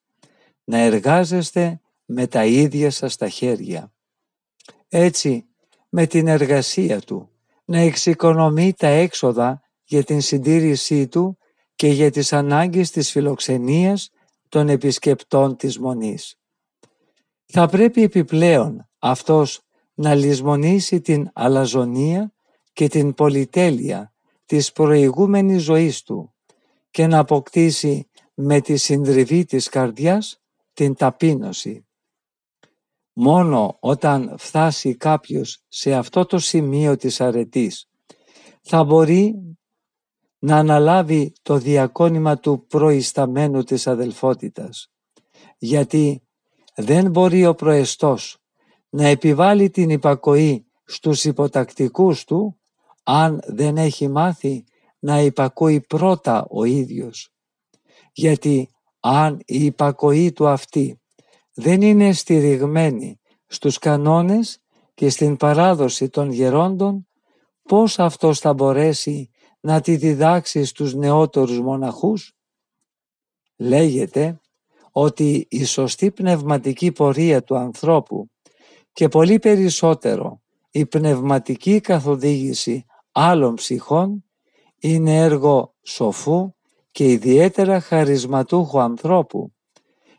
«Να 0.64 0.78
εργάζεστε 0.78 1.80
με 2.04 2.26
τα 2.26 2.44
ίδια 2.44 2.90
σας 2.90 3.16
τα 3.16 3.28
χέρια». 3.28 3.92
Έτσι, 4.88 5.48
με 5.88 6.06
την 6.06 6.26
εργασία 6.28 7.00
του, 7.00 7.30
να 7.64 7.78
εξοικονομεί 7.78 8.72
τα 8.72 8.86
έξοδα 8.86 9.62
για 9.84 10.04
την 10.04 10.20
συντήρησή 10.20 11.08
του 11.08 11.38
και 11.80 11.88
για 11.88 12.10
τις 12.10 12.32
ανάγκες 12.32 12.90
της 12.90 13.10
φιλοξενίας 13.10 14.10
των 14.48 14.68
επισκεπτών 14.68 15.56
της 15.56 15.78
Μονής. 15.78 16.38
Θα 17.46 17.68
πρέπει 17.68 18.02
επιπλέον 18.02 18.88
αυτός 18.98 19.60
να 19.94 20.14
λησμονήσει 20.14 21.00
την 21.00 21.30
αλαζονία 21.32 22.32
και 22.72 22.88
την 22.88 23.14
πολυτέλεια 23.14 24.12
της 24.46 24.72
προηγούμενης 24.72 25.62
ζωής 25.62 26.02
του 26.02 26.34
και 26.90 27.06
να 27.06 27.18
αποκτήσει 27.18 28.08
με 28.34 28.60
τη 28.60 28.76
συντριβή 28.76 29.44
της 29.44 29.68
καρδιάς 29.68 30.40
την 30.72 30.94
ταπείνωση. 30.94 31.86
Μόνο 33.12 33.76
όταν 33.80 34.34
φτάσει 34.38 34.96
κάποιος 34.96 35.62
σε 35.68 35.94
αυτό 35.94 36.26
το 36.26 36.38
σημείο 36.38 36.96
της 36.96 37.20
αρετής 37.20 37.88
θα 38.62 38.84
μπορεί 38.84 39.49
να 40.42 40.56
αναλάβει 40.56 41.32
το 41.42 41.58
διακόνημα 41.58 42.38
του 42.38 42.66
προϊσταμένου 42.66 43.62
της 43.62 43.86
αδελφότητας. 43.86 44.90
Γιατί 45.58 46.22
δεν 46.74 47.10
μπορεί 47.10 47.46
ο 47.46 47.54
προεστός 47.54 48.38
να 48.88 49.06
επιβάλλει 49.06 49.70
την 49.70 49.90
υπακοή 49.90 50.66
στους 50.84 51.24
υποτακτικούς 51.24 52.24
του 52.24 52.60
αν 53.02 53.40
δεν 53.46 53.76
έχει 53.76 54.08
μάθει 54.08 54.64
να 54.98 55.20
υπακούει 55.20 55.80
πρώτα 55.80 56.46
ο 56.50 56.64
ίδιος. 56.64 57.32
Γιατί 58.12 58.70
αν 59.00 59.40
η 59.44 59.64
υπακοή 59.64 60.32
του 60.32 60.48
αυτή 60.48 61.00
δεν 61.54 61.82
είναι 61.82 62.12
στηριγμένη 62.12 63.20
στους 63.46 63.78
κανόνες 63.78 64.58
και 64.94 65.08
στην 65.08 65.36
παράδοση 65.36 66.08
των 66.08 66.30
γερόντων, 66.30 67.08
πώς 67.62 67.98
αυτός 67.98 68.38
θα 68.38 68.54
μπορέσει 68.54 69.30
να 69.60 69.80
τη 69.80 69.96
διδάξει 69.96 70.64
στους 70.64 70.94
νεότερους 70.94 71.60
μοναχούς; 71.60 72.34
Λέγεται 73.56 74.40
ότι 74.90 75.46
η 75.50 75.64
σωστή 75.64 76.10
πνευματική 76.10 76.92
πορεία 76.92 77.42
του 77.42 77.56
ανθρώπου 77.56 78.30
και 78.92 79.08
πολύ 79.08 79.38
περισσότερο 79.38 80.42
η 80.70 80.86
πνευματική 80.86 81.80
καθοδήγηση 81.80 82.84
άλλων 83.12 83.54
ψυχών 83.54 84.24
είναι 84.78 85.16
έργο 85.16 85.74
σοφού 85.82 86.54
και 86.90 87.10
ιδιαίτερα 87.10 87.80
χαρισματούχου 87.80 88.80
ανθρώπου 88.80 89.52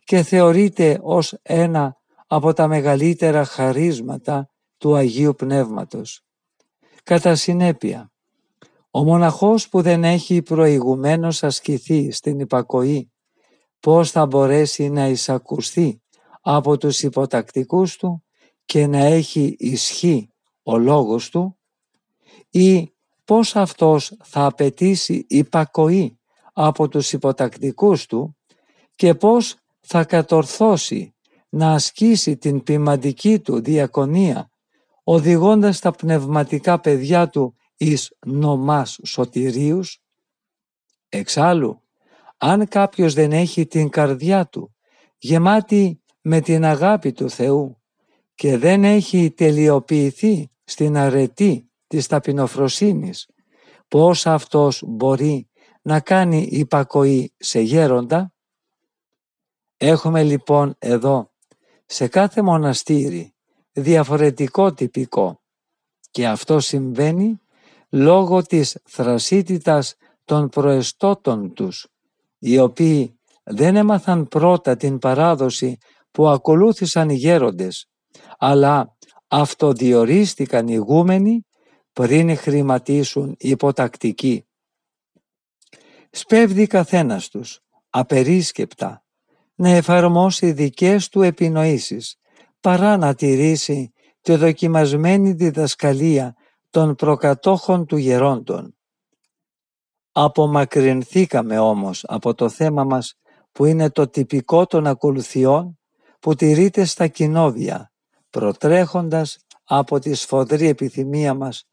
και 0.03 0.23
θεωρείται 0.23 0.99
ως 1.01 1.37
ένα 1.41 1.97
από 2.27 2.53
τα 2.53 2.67
μεγαλύτερα 2.67 3.45
χαρίσματα 3.45 4.49
του 4.77 4.95
Αγίου 4.95 5.35
Πνεύματος. 5.35 6.23
Κατά 7.03 7.35
συνέπεια, 7.35 8.10
ο 8.91 9.03
μοναχός 9.03 9.69
που 9.69 9.81
δεν 9.81 10.03
έχει 10.03 10.41
προηγουμένως 10.41 11.43
ασκηθεί 11.43 12.11
στην 12.11 12.39
υπακοή, 12.39 13.11
πώς 13.79 14.11
θα 14.11 14.25
μπορέσει 14.25 14.89
να 14.89 15.07
εισακουστεί 15.07 16.01
από 16.41 16.77
τους 16.77 17.03
υποτακτικούς 17.03 17.97
του 17.97 18.23
και 18.65 18.87
να 18.87 18.97
έχει 18.97 19.55
ισχύ 19.59 20.29
ο 20.63 20.77
λόγος 20.77 21.29
του 21.29 21.57
ή 22.49 22.93
πώς 23.25 23.55
αυτός 23.55 24.17
θα 24.23 24.45
απαιτήσει 24.45 25.25
υπακοή 25.29 26.19
από 26.53 26.87
τους 26.87 27.13
υποτακτικούς 27.13 28.05
του 28.05 28.37
και 28.95 29.15
πώς 29.15 29.55
θα 29.79 30.03
κατορθώσει 30.03 31.15
να 31.49 31.71
ασκήσει 31.71 32.37
την 32.37 32.63
ποιμαντική 32.63 33.39
του 33.39 33.61
διακονία 33.61 34.51
οδηγώντας 35.03 35.79
τα 35.79 35.91
πνευματικά 35.91 36.79
παιδιά 36.79 37.29
του 37.29 37.55
εις 37.81 38.13
νομάς 38.25 38.99
σωτηρίους; 39.03 40.01
Εξάλλου, 41.09 41.81
αν 42.37 42.67
κάποιος 42.67 43.13
δεν 43.13 43.31
έχει 43.31 43.65
την 43.65 43.89
καρδιά 43.89 44.47
του 44.47 44.75
γεμάτη 45.17 46.01
με 46.21 46.41
την 46.41 46.65
αγάπη 46.65 47.11
του 47.11 47.29
Θεού 47.29 47.81
και 48.35 48.57
δεν 48.57 48.83
έχει 48.83 49.31
τελειοποιηθεί 49.31 50.51
στην 50.63 50.97
αρετή 50.97 51.71
της 51.87 52.07
ταπεινοφροσύνης, 52.07 53.29
πώς 53.87 54.27
αυτός 54.27 54.83
μπορεί 54.85 55.49
να 55.81 55.99
κάνει 55.99 56.41
υπακοή 56.51 57.33
σε 57.37 57.59
γέροντα; 57.59 58.33
Έχουμε 59.77 60.23
λοιπόν 60.23 60.75
εδώ 60.79 61.31
σε 61.85 62.07
κάθε 62.07 62.41
μοναστήρι 62.41 63.33
διαφορετικό 63.71 64.73
τυπικό 64.73 65.41
και 66.11 66.27
αυτό 66.27 66.59
συμβαίνει 66.59 67.41
λόγω 67.91 68.41
της 68.41 68.77
θρασίτητας 68.83 69.95
των 70.25 70.49
προεστώτων 70.49 71.53
τους, 71.53 71.87
οι 72.39 72.57
οποίοι 72.57 73.19
δεν 73.43 73.75
έμαθαν 73.75 74.27
πρώτα 74.27 74.75
την 74.75 74.99
παράδοση 74.99 75.77
που 76.11 76.27
ακολούθησαν 76.27 77.09
οι 77.09 77.15
γέροντες, 77.15 77.89
αλλά 78.37 78.97
αυτοδιορίστηκαν 79.27 80.67
ηγούμενοι 80.67 81.45
πριν 81.93 82.37
χρηματίσουν 82.37 83.35
υποτακτικοί. 83.39 84.45
Σπέβδει 86.11 86.67
καθένας 86.67 87.29
τους, 87.29 87.59
απερίσκεπτα, 87.89 89.03
να 89.55 89.69
εφαρμόσει 89.69 90.51
δικές 90.51 91.09
του 91.09 91.21
επινοήσεις, 91.21 92.15
παρά 92.59 92.97
να 92.97 93.15
τηρήσει 93.15 93.93
τη 94.21 94.35
δοκιμασμένη 94.35 95.31
διδασκαλία 95.31 96.35
των 96.71 96.95
προκατόχων 96.95 97.85
του 97.85 97.97
γερόντων. 97.97 98.75
Απομακρυνθήκαμε 100.11 101.59
όμως 101.59 102.03
από 102.07 102.33
το 102.33 102.49
θέμα 102.49 102.83
μας 102.83 103.15
που 103.51 103.65
είναι 103.65 103.89
το 103.89 104.07
τυπικό 104.07 104.65
των 104.65 104.87
ακολουθιών 104.87 105.79
που 106.19 106.35
τηρείται 106.35 106.85
στα 106.85 107.07
κοινόβια, 107.07 107.91
προτρέχοντας 108.29 109.37
από 109.63 109.99
τη 109.99 110.13
σφοδρή 110.13 110.67
επιθυμία 110.67 111.33
μας 111.33 111.65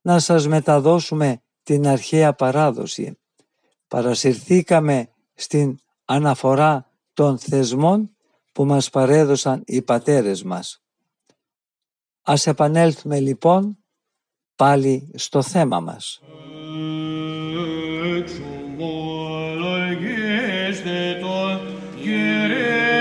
να 0.00 0.18
σας 0.18 0.46
μεταδώσουμε 0.46 1.42
την 1.62 1.86
αρχαία 1.86 2.32
παράδοση. 2.32 3.18
Παρασυρθήκαμε 3.88 5.08
στην 5.34 5.78
αναφορά 6.04 6.90
των 7.12 7.38
θεσμών 7.38 8.14
που 8.52 8.64
μας 8.64 8.90
παρέδωσαν 8.90 9.62
οι 9.66 9.82
πατέρες 9.82 10.42
μας. 10.42 10.82
Ας 12.22 12.46
επανέλθουμε 12.46 13.20
λοιπόν 13.20 13.79
πάλι 14.60 15.10
στο 15.14 15.42
θέμα 15.42 15.80
μας. 15.80 16.20
Kyrie 22.04 22.99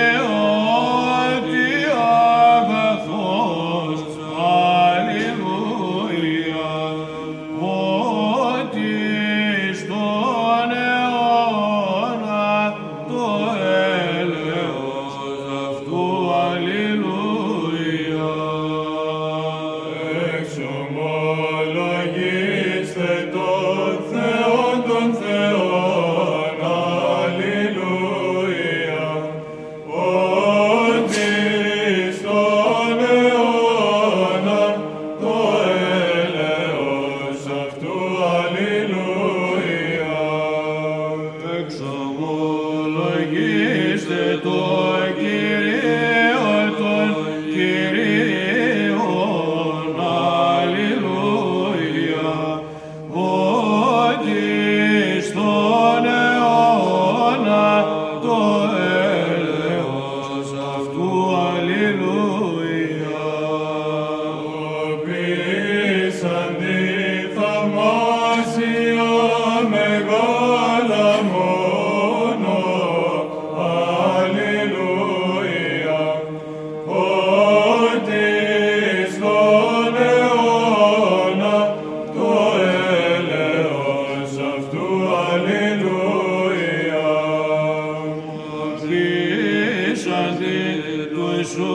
του 91.55 91.65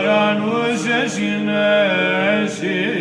ουρανού 0.00 0.60
σε 0.82 1.08
συνέστη 1.08 2.99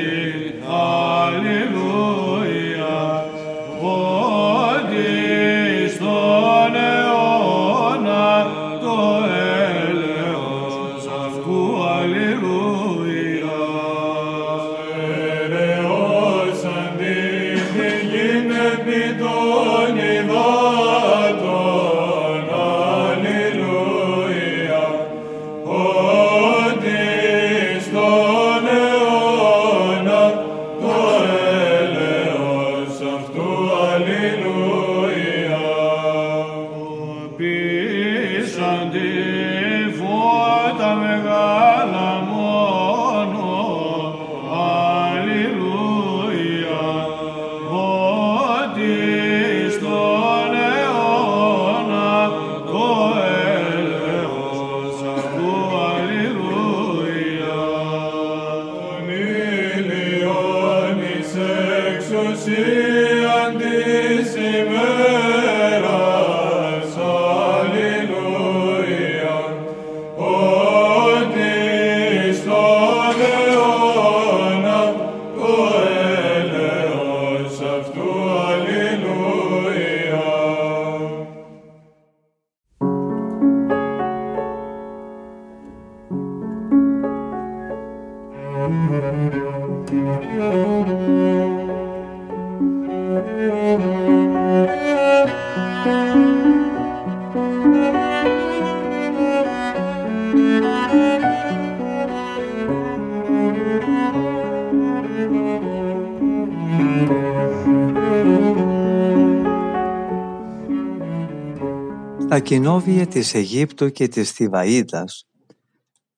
Στα 112.39 112.47
κοινόβια 112.47 113.08
της 113.08 113.34
Αιγύπτου 113.34 113.91
και 113.91 114.08
της 114.08 114.32
Θηβαΐδας, 114.32 115.28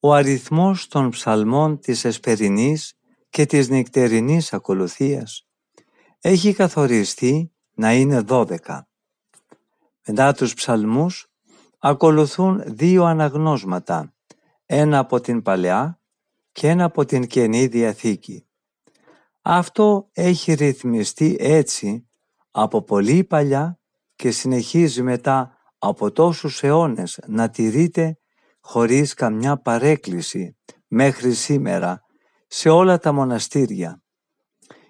ο 0.00 0.12
αριθμός 0.12 0.88
των 0.88 1.10
ψαλμών 1.10 1.78
της 1.78 2.04
εσπερινής 2.04 2.94
και 3.30 3.46
της 3.46 3.68
νυχτερινής 3.68 4.52
ακολουθίας 4.52 5.46
έχει 6.20 6.52
καθοριστεί 6.52 7.52
να 7.74 7.92
είναι 7.92 8.20
δώδεκα. 8.20 8.88
Μετά 10.06 10.32
τους 10.32 10.54
ψαλμούς 10.54 11.30
ακολουθούν 11.78 12.62
δύο 12.66 13.04
αναγνώσματα, 13.04 14.14
ένα 14.66 14.98
από 14.98 15.20
την 15.20 15.42
Παλαιά 15.42 16.00
και 16.52 16.68
ένα 16.68 16.84
από 16.84 17.04
την 17.04 17.26
Καινή 17.26 17.66
Διαθήκη. 17.66 18.46
Αυτό 19.42 20.08
έχει 20.12 20.52
ρυθμιστεί 20.52 21.36
έτσι 21.40 22.08
από 22.50 22.82
πολύ 22.82 23.24
παλιά 23.24 23.78
και 24.14 24.30
συνεχίζει 24.30 25.02
μετά 25.02 25.56
από 25.84 26.12
τόσους 26.12 26.62
αιώνες 26.62 27.18
να 27.26 27.50
τηρείται 27.50 28.18
χωρίς 28.60 29.14
καμιά 29.14 29.56
παρέκκληση 29.56 30.56
μέχρι 30.86 31.32
σήμερα 31.32 32.02
σε 32.46 32.68
όλα 32.68 32.98
τα 32.98 33.12
μοναστήρια. 33.12 34.02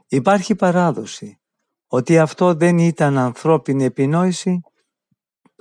Υπάρχει 0.08 0.54
παράδοση 0.54 1.40
ότι 1.86 2.18
αυτό 2.18 2.54
δεν 2.54 2.78
ήταν 2.78 3.18
ανθρώπινη 3.18 3.84
επινόηση 3.84 4.60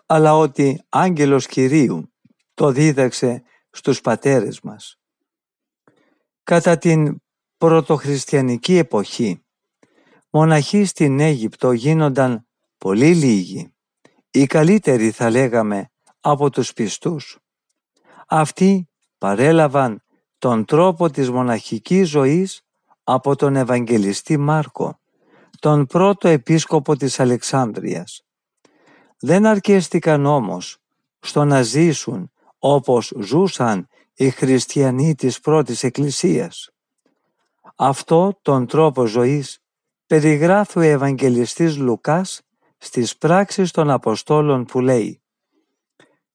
αλλά 0.06 0.38
ότι 0.38 0.82
άγγελος 0.90 1.48
Κυρίου 1.48 2.14
το 2.54 2.72
δίδαξε 2.72 3.44
στους 3.70 4.02
πατέρες 4.02 4.62
μας. 4.62 5.00
Κατά 6.44 6.78
την 6.78 7.22
πρωτοχριστιανική 7.58 8.78
εποχή, 8.78 9.46
μοναχοί 10.30 10.86
στην 10.86 11.20
Αίγυπτο 11.20 11.72
γίνονταν 11.72 12.48
πολύ 12.78 13.16
λίγοι, 13.16 13.71
οι 14.32 14.46
καλύτεροι 14.46 15.12
θα 15.12 15.30
λέγαμε 15.30 15.92
από 16.20 16.50
τους 16.50 16.74
πιστούς. 16.74 17.40
Αυτοί 18.28 18.90
παρέλαβαν 19.18 20.04
τον 20.38 20.66
τρόπο 20.66 21.10
της 21.10 21.30
μοναχικής 21.30 22.10
ζωής 22.10 22.62
από 23.04 23.36
τον 23.36 23.56
Ευαγγελιστή 23.56 24.38
Μάρκο, 24.38 25.00
τον 25.60 25.86
πρώτο 25.86 26.28
επίσκοπο 26.28 26.96
της 26.96 27.20
Αλεξάνδρειας. 27.20 28.26
Δεν 29.20 29.46
αρκέστηκαν 29.46 30.26
όμως 30.26 30.78
στο 31.20 31.46
να 31.46 31.62
ζήσουν 31.62 32.32
όπως 32.60 33.14
ζούσαν 33.20 33.88
οι 34.14 34.30
χριστιανοί 34.30 35.16
της 35.16 35.40
πρώτης 35.40 35.84
εκκλησίας. 35.84 36.70
Αυτό 37.76 38.40
τον 38.42 38.68
τρόπο 38.68 39.06
ζωής 39.06 39.60
περιγράφει 40.08 40.78
ο 40.78 40.82
Ευαγγελιστής 40.82 41.78
Λουκάς 41.78 42.42
στις 42.84 43.18
πράξεις 43.18 43.72
των 43.72 43.90
Αποστόλων 43.90 44.66
που 44.66 44.80
λέει 44.80 45.22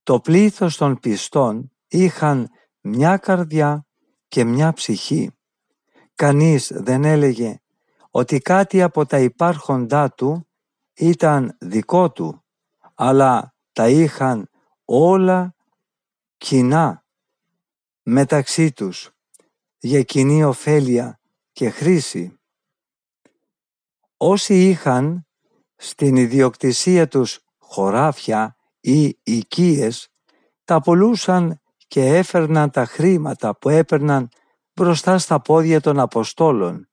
«Το 0.02 0.20
πλήθος 0.20 0.76
των 0.76 0.98
πιστών 0.98 1.72
είχαν 1.88 2.50
μια 2.80 3.16
καρδιά 3.16 3.86
και 4.28 4.44
μια 4.44 4.72
ψυχή. 4.72 5.30
Κανείς 6.14 6.72
δεν 6.74 7.04
έλεγε 7.04 7.60
ότι 8.10 8.38
κάτι 8.38 8.82
από 8.82 9.06
τα 9.06 9.18
υπάρχοντά 9.18 10.10
του 10.10 10.48
ήταν 10.94 11.56
δικό 11.60 12.12
του, 12.12 12.44
αλλά 12.94 13.54
τα 13.72 13.88
είχαν 13.88 14.50
όλα 14.84 15.54
κοινά 16.36 17.04
μεταξύ 18.02 18.72
τους 18.72 19.10
για 19.78 20.02
κοινή 20.02 20.44
ωφέλεια 20.44 21.20
και 21.52 21.70
χρήση. 21.70 22.38
Όσοι 24.16 24.68
είχαν 24.68 25.25
στην 25.76 26.16
ιδιοκτησία 26.16 27.08
τους 27.08 27.40
χωράφια 27.58 28.56
ή 28.80 29.18
οικίες, 29.22 30.08
τα 30.64 30.80
πολλούσαν 30.80 31.60
και 31.86 32.06
έφερναν 32.16 32.70
τα 32.70 32.84
χρήματα 32.84 33.56
που 33.58 33.68
έπαιρναν 33.68 34.28
μπροστά 34.74 35.18
στα 35.18 35.40
πόδια 35.40 35.80
των 35.80 35.98
Αποστόλων 35.98 36.88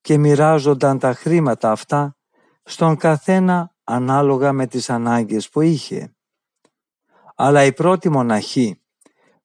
και 0.00 0.18
μοιράζονταν 0.18 0.98
τα 0.98 1.14
χρήματα 1.14 1.70
αυτά 1.70 2.16
στον 2.62 2.96
καθένα 2.96 3.74
ανάλογα 3.84 4.52
με 4.52 4.66
τις 4.66 4.90
ανάγκες 4.90 5.48
που 5.48 5.60
είχε. 5.60 6.14
Αλλά 7.34 7.64
οι 7.64 7.72
πρώτοι 7.72 8.08
μοναχοί 8.08 8.82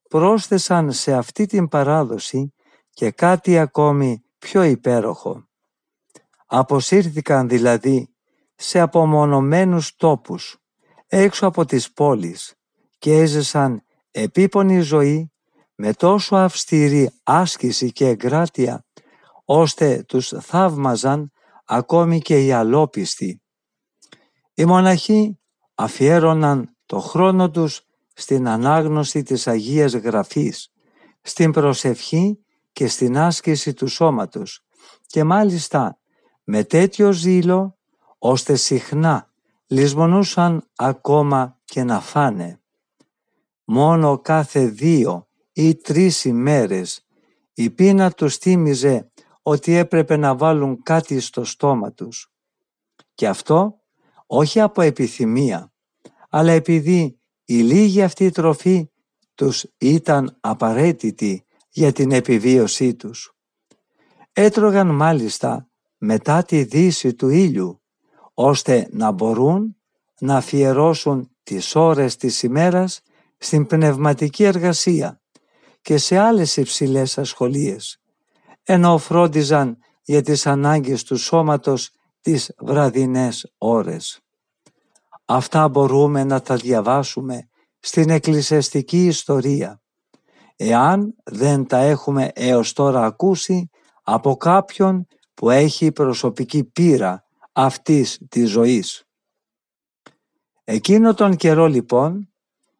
πρόσθεσαν 0.08 0.92
σε 0.92 1.12
αυτή 1.12 1.46
την 1.46 1.68
παράδοση 1.68 2.54
και 2.90 3.10
κάτι 3.10 3.58
ακόμη 3.58 4.24
πιο 4.38 4.62
υπέροχο. 4.62 5.48
Αποσύρθηκαν 6.46 7.48
δηλαδή 7.48 8.14
σε 8.62 8.80
απομονωμένους 8.80 9.96
τόπους, 9.96 10.56
έξω 11.06 11.46
από 11.46 11.64
τις 11.64 11.92
πόλεις 11.92 12.54
και 12.98 13.12
έζησαν 13.12 13.82
επίπονη 14.10 14.80
ζωή 14.80 15.32
με 15.74 15.92
τόσο 15.92 16.36
αυστηρή 16.36 17.10
άσκηση 17.22 17.92
και 17.92 18.06
εγκράτεια, 18.06 18.84
ώστε 19.44 20.04
τους 20.08 20.32
θαύμαζαν 20.40 21.30
ακόμη 21.64 22.20
και 22.20 22.44
οι 22.44 22.52
αλόπιστοι. 22.52 23.42
Οι 24.54 24.64
μοναχοί 24.64 25.38
αφιέρωναν 25.74 26.76
το 26.86 27.00
χρόνο 27.00 27.50
τους 27.50 27.82
στην 28.14 28.48
ανάγνωση 28.48 29.22
της 29.22 29.46
Αγίας 29.46 29.92
Γραφής, 29.92 30.72
στην 31.22 31.52
προσευχή 31.52 32.44
και 32.72 32.88
στην 32.88 33.18
άσκηση 33.18 33.72
του 33.74 33.86
σώματος 33.86 34.64
και 35.06 35.24
μάλιστα 35.24 35.98
με 36.44 36.64
τέτοιο 36.64 37.12
ζήλο 37.12 37.78
ώστε 38.22 38.54
συχνά 38.54 39.30
λησμονούσαν 39.66 40.68
ακόμα 40.76 41.58
και 41.64 41.84
να 41.84 42.00
φάνε. 42.00 42.60
Μόνο 43.64 44.18
κάθε 44.18 44.66
δύο 44.66 45.28
ή 45.52 45.74
τρεις 45.74 46.24
ημέρες 46.24 47.06
η 47.54 47.70
πείνα 47.70 48.10
τους 48.10 48.36
θύμιζε 48.36 49.10
ότι 49.42 49.74
έπρεπε 49.74 50.16
να 50.16 50.36
βάλουν 50.36 50.82
κάτι 50.82 51.20
στο 51.20 51.44
στόμα 51.44 51.92
τους. 51.92 52.32
Και 53.14 53.28
αυτό 53.28 53.80
όχι 54.26 54.60
από 54.60 54.80
επιθυμία, 54.80 55.72
αλλά 56.28 56.52
επειδή 56.52 57.20
η 57.44 57.54
λίγη 57.54 58.02
αυτή 58.02 58.30
τροφή 58.30 58.90
τους 59.34 59.64
ήταν 59.78 60.36
απαραίτητη 60.40 61.44
για 61.70 61.92
την 61.92 62.12
επιβίωσή 62.12 62.94
τους. 62.94 63.34
Έτρωγαν 64.32 64.94
μάλιστα 64.94 65.68
μετά 65.98 66.42
τη 66.42 66.62
δύση 66.62 67.14
του 67.14 67.28
ήλιου, 67.28 67.79
ώστε 68.42 68.88
να 68.90 69.10
μπορούν 69.10 69.76
να 70.18 70.36
αφιερώσουν 70.36 71.30
τις 71.42 71.76
ώρες 71.76 72.16
της 72.16 72.42
ημέρας 72.42 73.00
στην 73.38 73.66
πνευματική 73.66 74.44
εργασία 74.44 75.20
και 75.82 75.96
σε 75.96 76.18
άλλες 76.18 76.56
υψηλές 76.56 77.18
ασχολίες, 77.18 78.00
ενώ 78.62 78.98
φρόντιζαν 78.98 79.78
για 80.02 80.22
τις 80.22 80.46
ανάγκες 80.46 81.02
του 81.02 81.16
σώματος 81.16 81.90
τις 82.20 82.54
βραδινές 82.58 83.52
ώρες. 83.58 84.20
Αυτά 85.24 85.68
μπορούμε 85.68 86.24
να 86.24 86.42
τα 86.42 86.56
διαβάσουμε 86.56 87.48
στην 87.80 88.10
εκκλησιαστική 88.10 89.06
ιστορία, 89.06 89.82
εάν 90.56 91.14
δεν 91.24 91.66
τα 91.66 91.78
έχουμε 91.78 92.30
έως 92.34 92.72
τώρα 92.72 93.04
ακούσει 93.04 93.70
από 94.02 94.36
κάποιον 94.36 95.06
που 95.34 95.50
έχει 95.50 95.92
προσωπική 95.92 96.64
πείρα 96.64 97.24
αυτής 97.52 98.20
της 98.28 98.50
ζωής. 98.50 99.04
Εκείνο 100.64 101.14
τον 101.14 101.36
καιρό 101.36 101.66
λοιπόν 101.66 102.32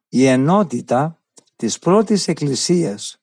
η 0.08 0.26
ενότητα 0.26 1.22
της 1.56 1.78
πρώτης 1.78 2.28
εκκλησίας 2.28 3.20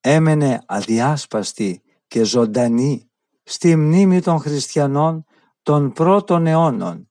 έμενε 0.00 0.62
αδιάσπαστη 0.66 1.82
και 2.08 2.22
ζωντανή 2.22 3.10
στη 3.42 3.76
μνήμη 3.76 4.20
των 4.20 4.38
χριστιανών 4.38 5.24
των 5.62 5.92
πρώτων 5.92 6.46
αιώνων 6.46 7.10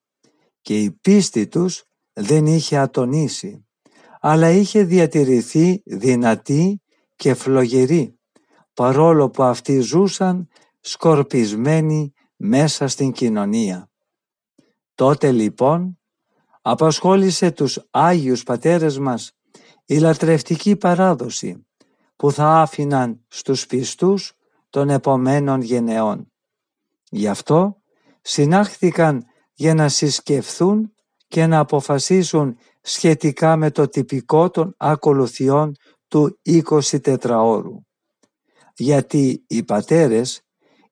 και 0.62 0.82
η 0.82 0.92
πίστη 0.92 1.48
τους 1.48 1.84
δεν 2.14 2.46
είχε 2.46 2.78
ατονίσει 2.78 3.68
αλλά 4.20 4.50
είχε 4.50 4.84
διατηρηθεί 4.84 5.82
δυνατή 5.86 6.82
και 7.16 7.34
φλογερή 7.34 8.20
παρόλο 8.74 9.30
που 9.30 9.44
αυτοί 9.44 9.80
ζούσαν 9.80 10.48
σκορπισμένοι 10.80 12.14
μέσα 12.38 12.88
στην 12.88 13.12
κοινωνία. 13.12 13.90
Τότε 14.96 15.32
λοιπόν 15.32 16.00
απασχόλησε 16.62 17.52
τους 17.52 17.88
Άγιους 17.92 18.44
Πατέρες 18.44 19.00
μας 19.00 19.32
η 19.86 19.98
λατρευτική 19.98 20.76
παράδοση 20.76 21.66
που 22.16 22.32
θα 22.32 22.62
άφηναν 22.62 23.26
στους 23.28 23.66
πιστούς 23.66 24.34
των 24.70 24.90
επομένων 24.90 25.62
γενεών. 25.62 26.32
Γι' 27.10 27.28
αυτό 27.28 27.82
συνάχθηκαν 28.22 29.26
για 29.54 29.74
να 29.74 29.90
συσκεφθούν 29.90 30.94
και 31.28 31.46
να 31.46 31.60
αποφασίσουν 31.60 32.58
σχετικά 32.82 33.56
με 33.56 33.72
το 33.72 33.88
τυπικό 33.88 34.50
των 34.50 34.74
ακολουθιών 34.78 35.76
του 36.08 36.40
24 36.44 37.18
ώρου. 37.30 37.86
Γιατί 38.76 39.44
οι 39.48 39.64
πατέρες 39.64 40.47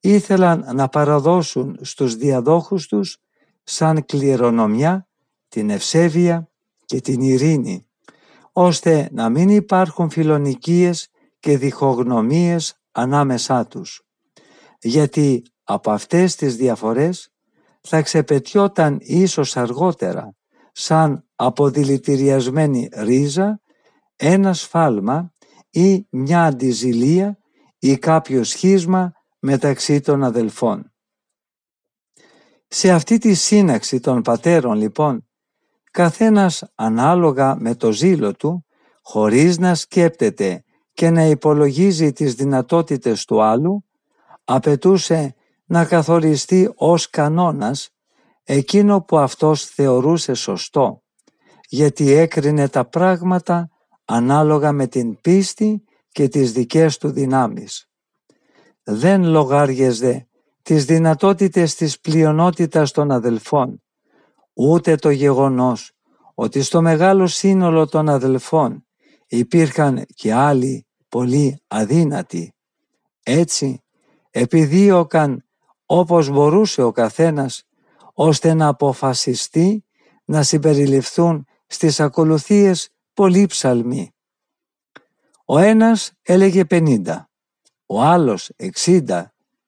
ήθελαν 0.09 0.65
να 0.73 0.87
παραδώσουν 0.87 1.77
στους 1.81 2.15
διαδόχους 2.15 2.87
τους 2.87 3.17
σαν 3.63 4.05
κληρονομιά 4.05 5.07
την 5.47 5.69
ευσέβεια 5.69 6.49
και 6.85 7.01
την 7.01 7.21
ειρήνη, 7.21 7.87
ώστε 8.51 9.09
να 9.11 9.29
μην 9.29 9.49
υπάρχουν 9.49 10.09
φιλονικίες 10.09 11.09
και 11.39 11.57
διχογνωμίες 11.57 12.79
ανάμεσά 12.91 13.67
τους. 13.67 14.01
Γιατί 14.79 15.43
από 15.63 15.91
αυτές 15.91 16.35
τις 16.35 16.55
διαφορές 16.55 17.29
θα 17.81 18.01
ξεπετιόταν 18.01 18.97
ίσως 19.01 19.57
αργότερα 19.57 20.35
σαν 20.71 21.25
αποδηλητηριασμένη 21.35 22.89
ρίζα 22.93 23.61
ένα 24.15 24.53
σφάλμα 24.53 25.33
ή 25.69 26.07
μια 26.09 26.43
αντιζηλία 26.43 27.37
ή 27.79 27.97
κάποιο 27.97 28.43
σχίσμα 28.43 29.13
μεταξύ 29.45 29.99
των 29.99 30.23
αδελφών. 30.23 30.93
Σε 32.67 32.91
αυτή 32.91 33.17
τη 33.17 33.33
σύναξη 33.33 33.99
των 33.99 34.21
πατέρων 34.21 34.77
λοιπόν 34.77 35.27
καθένας 35.91 36.71
ανάλογα 36.75 37.55
με 37.59 37.75
το 37.75 37.91
ζήλο 37.91 38.33
του 38.33 38.65
χωρίς 39.01 39.57
να 39.57 39.75
σκέπτεται 39.75 40.63
και 40.93 41.09
να 41.09 41.25
υπολογίζει 41.25 42.13
τις 42.13 42.35
δυνατότητες 42.35 43.25
του 43.25 43.41
άλλου 43.41 43.85
απαιτούσε 44.43 45.35
να 45.65 45.85
καθοριστεί 45.85 46.71
ως 46.75 47.09
κανόνας 47.09 47.89
εκείνο 48.43 49.01
που 49.01 49.17
αυτός 49.17 49.65
θεωρούσε 49.65 50.33
σωστό, 50.33 51.03
γιατί 51.67 52.11
έκρινε 52.11 52.69
τα 52.69 52.85
πράγματα 52.85 53.69
ανάλογα 54.05 54.71
με 54.71 54.87
την 54.87 55.21
πίστη 55.21 55.83
και 56.09 56.27
τις 56.27 56.51
δικές 56.51 56.97
του 56.97 57.11
δυνάμεις. 57.11 57.84
Δεν 58.87 59.23
λογάριαζε 59.23 60.27
τις 60.61 60.85
δυνατότητες 60.85 61.75
της 61.75 61.99
πλειονότητας 61.99 62.91
των 62.91 63.11
αδελφών, 63.11 63.83
ούτε 64.53 64.95
το 64.95 65.09
γεγονός 65.09 65.91
ότι 66.33 66.61
στο 66.61 66.81
μεγάλο 66.81 67.27
σύνολο 67.27 67.87
των 67.87 68.09
αδελφών 68.09 68.85
υπήρχαν 69.27 70.05
και 70.15 70.33
άλλοι 70.33 70.87
πολύ 71.09 71.61
αδύνατοι. 71.67 72.53
Έτσι, 73.23 73.83
επιδίωκαν 74.31 75.45
όπως 75.85 76.29
μπορούσε 76.29 76.81
ο 76.81 76.91
καθένας 76.91 77.63
ώστε 78.13 78.53
να 78.53 78.67
αποφασιστεί 78.67 79.85
να 80.25 80.43
συμπεριληφθούν 80.43 81.45
στις 81.67 81.99
ακολουθίες 81.99 82.89
πολλοί 83.13 83.45
ψαλμοί. 83.45 84.15
Ο 85.45 85.57
ένας 85.57 86.11
έλεγε 86.21 86.63
50, 86.69 87.25
ο 87.85 88.01
άλλος 88.01 88.51
60 88.75 89.23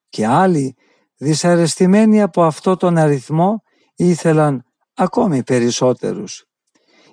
και 0.10 0.26
άλλοι 0.26 0.76
δυσαρεστημένοι 1.18 2.22
από 2.22 2.44
αυτό 2.44 2.76
τον 2.76 2.98
αριθμό 2.98 3.64
ήθελαν 3.96 4.64
ακόμη 4.94 5.44
περισσότερους. 5.44 6.46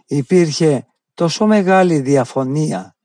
Υπήρχε 0.06 0.86
τόσο 1.14 1.46
μεγάλη 1.46 2.00
διαφωνία 2.00 2.96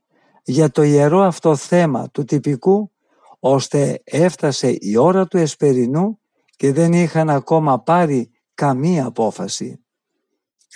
για 0.43 0.69
το 0.69 0.83
ιερό 0.83 1.21
αυτό 1.21 1.55
θέμα 1.55 2.09
του 2.09 2.23
τυπικού 2.23 2.91
ώστε 3.39 4.01
έφτασε 4.03 4.75
η 4.79 4.97
ώρα 4.97 5.27
του 5.27 5.37
εσπερινού 5.37 6.19
και 6.55 6.73
δεν 6.73 6.93
είχαν 6.93 7.29
ακόμα 7.29 7.79
πάρει 7.79 8.31
καμία 8.53 9.05
απόφαση. 9.05 9.83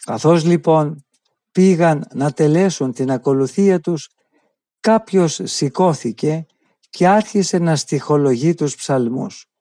Καθώς 0.05 0.45
λοιπόν 0.45 1.05
πήγαν 1.51 2.07
να 2.13 2.31
τελέσουν 2.31 2.93
την 2.93 3.11
ακολουθία 3.11 3.79
τους, 3.79 4.09
κάποιος 4.79 5.39
σηκώθηκε 5.43 6.45
και 6.93 7.07
άρχισε 7.07 7.57
να 7.57 7.75
στοιχολογεί 7.75 8.53
τους 8.53 8.75
ψαλμούς. 8.75 9.51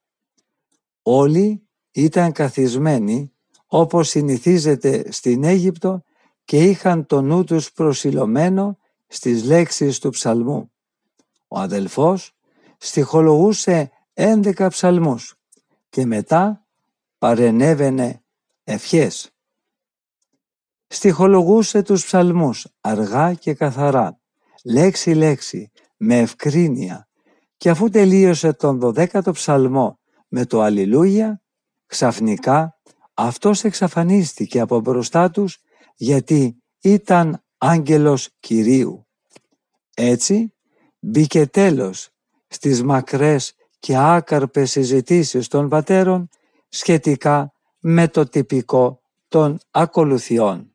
Όλοι 1.01 1.67
ήταν 1.91 2.31
καθισμένοι 2.31 3.33
όπως 3.65 4.09
συνηθίζεται 4.09 5.11
στην 5.11 5.43
Αίγυπτο 5.43 6.03
και 6.45 6.63
είχαν 6.63 7.05
το 7.05 7.21
νου 7.21 7.43
τους 7.43 7.71
προσιλωμένο 7.71 8.77
στις 9.07 9.43
λέξεις 9.43 9.99
του 9.99 10.09
ψαλμού. 10.09 10.71
Ο 11.47 11.59
αδελφός 11.59 12.35
στοιχολογούσε 12.77 13.91
έντεκα 14.13 14.67
ψαλμούς 14.69 15.35
και 15.89 16.05
μετά 16.05 16.65
παρενέβαινε 17.17 18.23
ευχές. 18.63 19.31
Στοιχολογούσε 20.87 21.81
τους 21.81 22.05
ψαλμούς 22.05 22.67
αργά 22.81 23.33
και 23.33 23.53
καθαρά, 23.53 24.19
λέξη-λέξη, 24.63 25.71
με 25.97 26.19
ευκρίνεια 26.19 27.07
και 27.63 27.69
αφού 27.69 27.89
τελείωσε 27.89 28.53
τον 28.53 28.79
δωδέκατο 28.79 29.31
ψαλμό 29.31 29.99
με 30.27 30.45
το 30.45 30.61
Αλληλούια, 30.61 31.41
ξαφνικά 31.85 32.79
αυτός 33.13 33.63
εξαφανίστηκε 33.63 34.59
από 34.59 34.79
μπροστά 34.79 35.29
τους 35.29 35.57
γιατί 35.95 36.63
ήταν 36.81 37.43
άγγελος 37.57 38.29
Κυρίου. 38.39 39.07
Έτσι 39.93 40.53
μπήκε 40.99 41.47
τέλος 41.47 42.09
στις 42.47 42.83
μακρές 42.83 43.55
και 43.79 43.97
άκαρπες 43.97 44.71
συζητήσεις 44.71 45.47
των 45.47 45.69
πατέρων 45.69 46.29
σχετικά 46.69 47.53
με 47.79 48.07
το 48.07 48.29
τυπικό 48.29 49.01
των 49.27 49.59
ακολουθιών. 49.71 50.72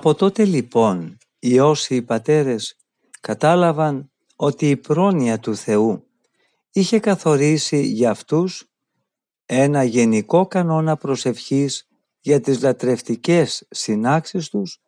Από 0.00 0.14
τότε 0.14 0.44
λοιπόν 0.44 1.18
οι 1.38 1.58
όσοι 1.58 1.94
οι 1.94 2.02
πατέρες 2.02 2.76
κατάλαβαν 3.20 4.10
ότι 4.36 4.70
η 4.70 4.76
πρόνοια 4.76 5.38
του 5.38 5.56
Θεού 5.56 6.06
είχε 6.72 7.00
καθορίσει 7.00 7.82
για 7.82 8.10
αυτούς 8.10 8.70
ένα 9.46 9.84
γενικό 9.84 10.46
κανόνα 10.46 10.96
προσευχής 10.96 11.88
για 12.20 12.40
τις 12.40 12.62
λατρευτικές 12.62 13.66
συνάξεις 13.70 14.48
τους 14.48 14.80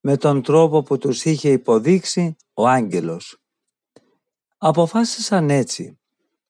με 0.00 0.16
τον 0.16 0.42
τρόπο 0.42 0.82
που 0.82 0.98
τους 0.98 1.24
είχε 1.24 1.50
υποδείξει 1.50 2.36
ο 2.54 2.66
άγγελος. 2.68 3.40
Αποφάσισαν 4.58 5.50
έτσι 5.50 5.98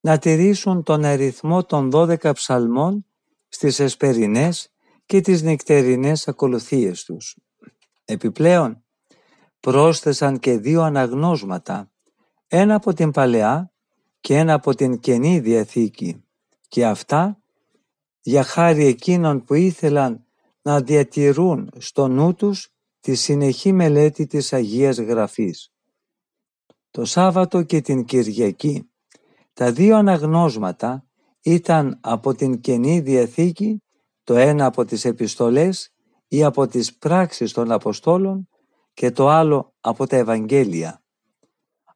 να 0.00 0.18
τηρήσουν 0.18 0.82
τον 0.82 1.04
αριθμό 1.04 1.64
των 1.64 1.90
12 1.92 2.32
ψαλμών 2.34 3.06
στις 3.48 3.80
εσπερινές 3.80 4.72
και 5.06 5.20
τις 5.20 5.42
νυχτερινές 5.42 6.28
ακολουθίες 6.28 7.04
τους. 7.04 7.36
Επιπλέον, 8.10 8.84
πρόσθεσαν 9.60 10.38
και 10.38 10.58
δύο 10.58 10.82
αναγνώσματα, 10.82 11.90
ένα 12.46 12.74
από 12.74 12.92
την 12.92 13.10
Παλαιά 13.10 13.72
και 14.20 14.36
ένα 14.36 14.52
από 14.52 14.74
την 14.74 15.00
Καινή 15.00 15.40
Διαθήκη 15.40 16.24
και 16.68 16.86
αυτά 16.86 17.42
για 18.20 18.42
χάρη 18.42 18.84
εκείνων 18.84 19.44
που 19.44 19.54
ήθελαν 19.54 20.24
να 20.62 20.80
διατηρούν 20.80 21.70
στο 21.78 22.08
νου 22.08 22.34
τους 22.34 22.74
τη 23.00 23.14
συνεχή 23.14 23.72
μελέτη 23.72 24.26
της 24.26 24.52
Αγίας 24.52 24.98
Γραφής. 24.98 25.72
Το 26.90 27.04
Σάββατο 27.04 27.62
και 27.62 27.80
την 27.80 28.04
Κυριακή 28.04 28.90
τα 29.52 29.72
δύο 29.72 29.96
αναγνώσματα 29.96 31.06
ήταν 31.40 31.98
από 32.00 32.34
την 32.34 32.60
Καινή 32.60 33.00
Διαθήκη, 33.00 33.82
το 34.24 34.36
ένα 34.36 34.66
από 34.66 34.84
τις 34.84 35.04
επιστολές 35.04 35.92
ή 36.28 36.44
από 36.44 36.66
τις 36.66 36.96
πράξεις 36.96 37.52
των 37.52 37.72
Αποστόλων 37.72 38.48
και 38.94 39.10
το 39.10 39.28
άλλο 39.28 39.74
από 39.80 40.06
τα 40.06 40.16
Ευαγγέλια. 40.16 41.02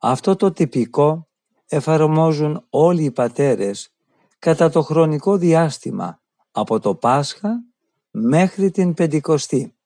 Αυτό 0.00 0.36
το 0.36 0.52
τυπικό 0.52 1.28
εφαρμόζουν 1.66 2.66
όλοι 2.70 3.04
οι 3.04 3.10
πατέρες 3.10 3.94
κατά 4.38 4.70
το 4.70 4.82
χρονικό 4.82 5.36
διάστημα 5.36 6.22
από 6.50 6.80
το 6.80 6.94
Πάσχα 6.94 7.64
μέχρι 8.10 8.70
την 8.70 8.94
Πεντηκοστή 8.94 9.76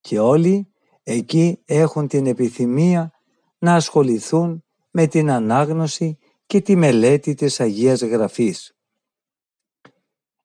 και 0.00 0.18
όλοι 0.18 0.72
εκεί 1.02 1.62
έχουν 1.64 2.08
την 2.08 2.26
επιθυμία 2.26 3.12
να 3.58 3.74
ασχοληθούν 3.74 4.64
με 4.90 5.06
την 5.06 5.30
ανάγνωση 5.30 6.18
και 6.46 6.60
τη 6.60 6.76
μελέτη 6.76 7.34
της 7.34 7.60
Αγίας 7.60 8.02
Γραφής. 8.02 8.76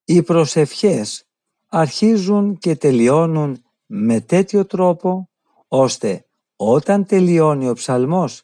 Οι 0.05 0.23
προσευχές 0.23 1.27
αρχίζουν 1.77 2.57
και 2.57 2.75
τελειώνουν 2.75 3.63
με 3.85 4.21
τέτοιο 4.21 4.65
τρόπο 4.65 5.29
ώστε 5.67 6.25
όταν 6.55 7.05
τελειώνει 7.05 7.69
ο 7.69 7.73
ψαλμός 7.73 8.43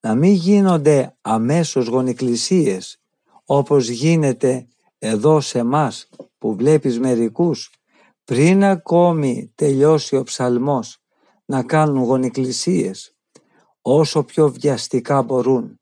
να 0.00 0.14
μην 0.14 0.32
γίνονται 0.32 1.16
αμέσως 1.20 1.86
γονικλησίες 1.86 3.00
όπως 3.44 3.88
γίνεται 3.88 4.66
εδώ 4.98 5.40
σε 5.40 5.62
μας 5.62 6.08
που 6.38 6.54
βλέπεις 6.54 6.98
μερικούς 6.98 7.70
πριν 8.24 8.64
ακόμη 8.64 9.52
τελειώσει 9.54 10.16
ο 10.16 10.22
ψαλμός 10.22 10.98
να 11.44 11.62
κάνουν 11.62 12.02
γονικλησίες 12.02 13.16
όσο 13.82 14.22
πιο 14.22 14.50
βιαστικά 14.50 15.22
μπορούν. 15.22 15.80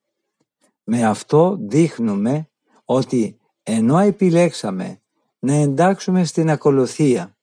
Με 0.84 1.06
αυτό 1.06 1.56
δείχνουμε 1.60 2.48
ότι 2.84 3.38
ενώ 3.62 3.98
επιλέξαμε 3.98 4.99
να 5.40 5.52
εντάξουμε 5.52 6.24
στην 6.24 6.50
ακολουθία 6.50 7.36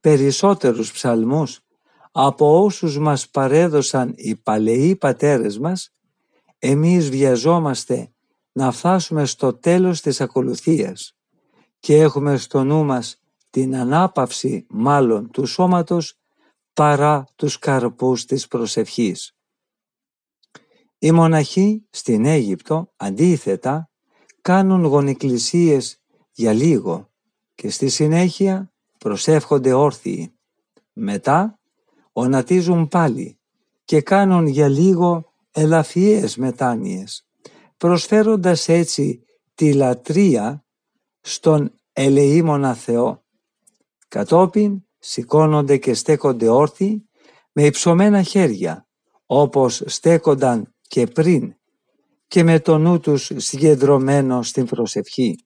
περισσότερους 0.00 0.92
ψαλμούς 0.92 1.60
από 2.12 2.62
όσους 2.62 2.98
μας 2.98 3.28
παρέδωσαν 3.28 4.12
οι 4.16 4.36
παλαιοί 4.36 4.96
πατέρες 4.96 5.58
μας, 5.58 5.94
εμείς 6.58 7.10
βιαζόμαστε 7.10 8.12
να 8.52 8.72
φτάσουμε 8.72 9.24
στο 9.24 9.54
τέλος 9.54 10.00
της 10.00 10.20
ακολουθίας 10.20 11.16
και 11.78 12.00
έχουμε 12.00 12.36
στο 12.36 12.64
νου 12.64 12.84
μας 12.84 13.22
την 13.50 13.76
ανάπαυση 13.76 14.66
μάλλον 14.68 15.30
του 15.30 15.46
σώματος 15.46 16.18
παρά 16.72 17.24
τους 17.36 17.58
καρπούς 17.58 18.24
της 18.24 18.48
προσευχής. 18.48 19.36
Οι 20.98 21.12
μοναχοί 21.12 21.86
στην 21.90 22.24
Αίγυπτο 22.24 22.92
αντίθετα 22.96 23.90
κάνουν 24.40 24.84
γονικλησίες 24.84 26.02
για 26.32 26.52
λίγο 26.52 27.13
και 27.54 27.70
στη 27.70 27.88
συνέχεια 27.88 28.72
προσεύχονται 28.98 29.72
όρθιοι. 29.72 30.34
Μετά 30.92 31.58
ονατίζουν 32.12 32.88
πάλι 32.88 33.38
και 33.84 34.00
κάνουν 34.00 34.46
για 34.46 34.68
λίγο 34.68 35.32
ελαφιές 35.50 36.36
μετάνοιες, 36.36 37.26
προσφέροντας 37.76 38.68
έτσι 38.68 39.24
τη 39.54 39.72
λατρεία 39.72 40.64
στον 41.20 41.72
ελεήμονα 41.92 42.74
Θεό. 42.74 43.24
Κατόπιν 44.08 44.84
σηκώνονται 44.98 45.76
και 45.76 45.94
στέκονται 45.94 46.48
όρθιοι 46.48 47.08
με 47.52 47.64
υψωμένα 47.64 48.22
χέρια, 48.22 48.86
όπως 49.26 49.82
στέκονταν 49.86 50.74
και 50.88 51.06
πριν 51.06 51.54
και 52.26 52.42
με 52.42 52.60
το 52.60 52.78
νου 52.78 53.00
τους 53.00 53.30
συγκεντρωμένο 53.36 54.42
στην 54.42 54.66
προσευχή. 54.66 55.38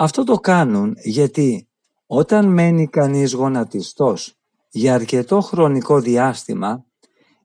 Αυτό 0.00 0.24
το 0.24 0.36
κάνουν 0.36 0.94
γιατί 1.02 1.68
όταν 2.06 2.46
μένει 2.46 2.88
κανείς 2.88 3.32
γονατιστός 3.32 4.34
για 4.70 4.94
αρκετό 4.94 5.40
χρονικό 5.40 6.00
διάστημα 6.00 6.84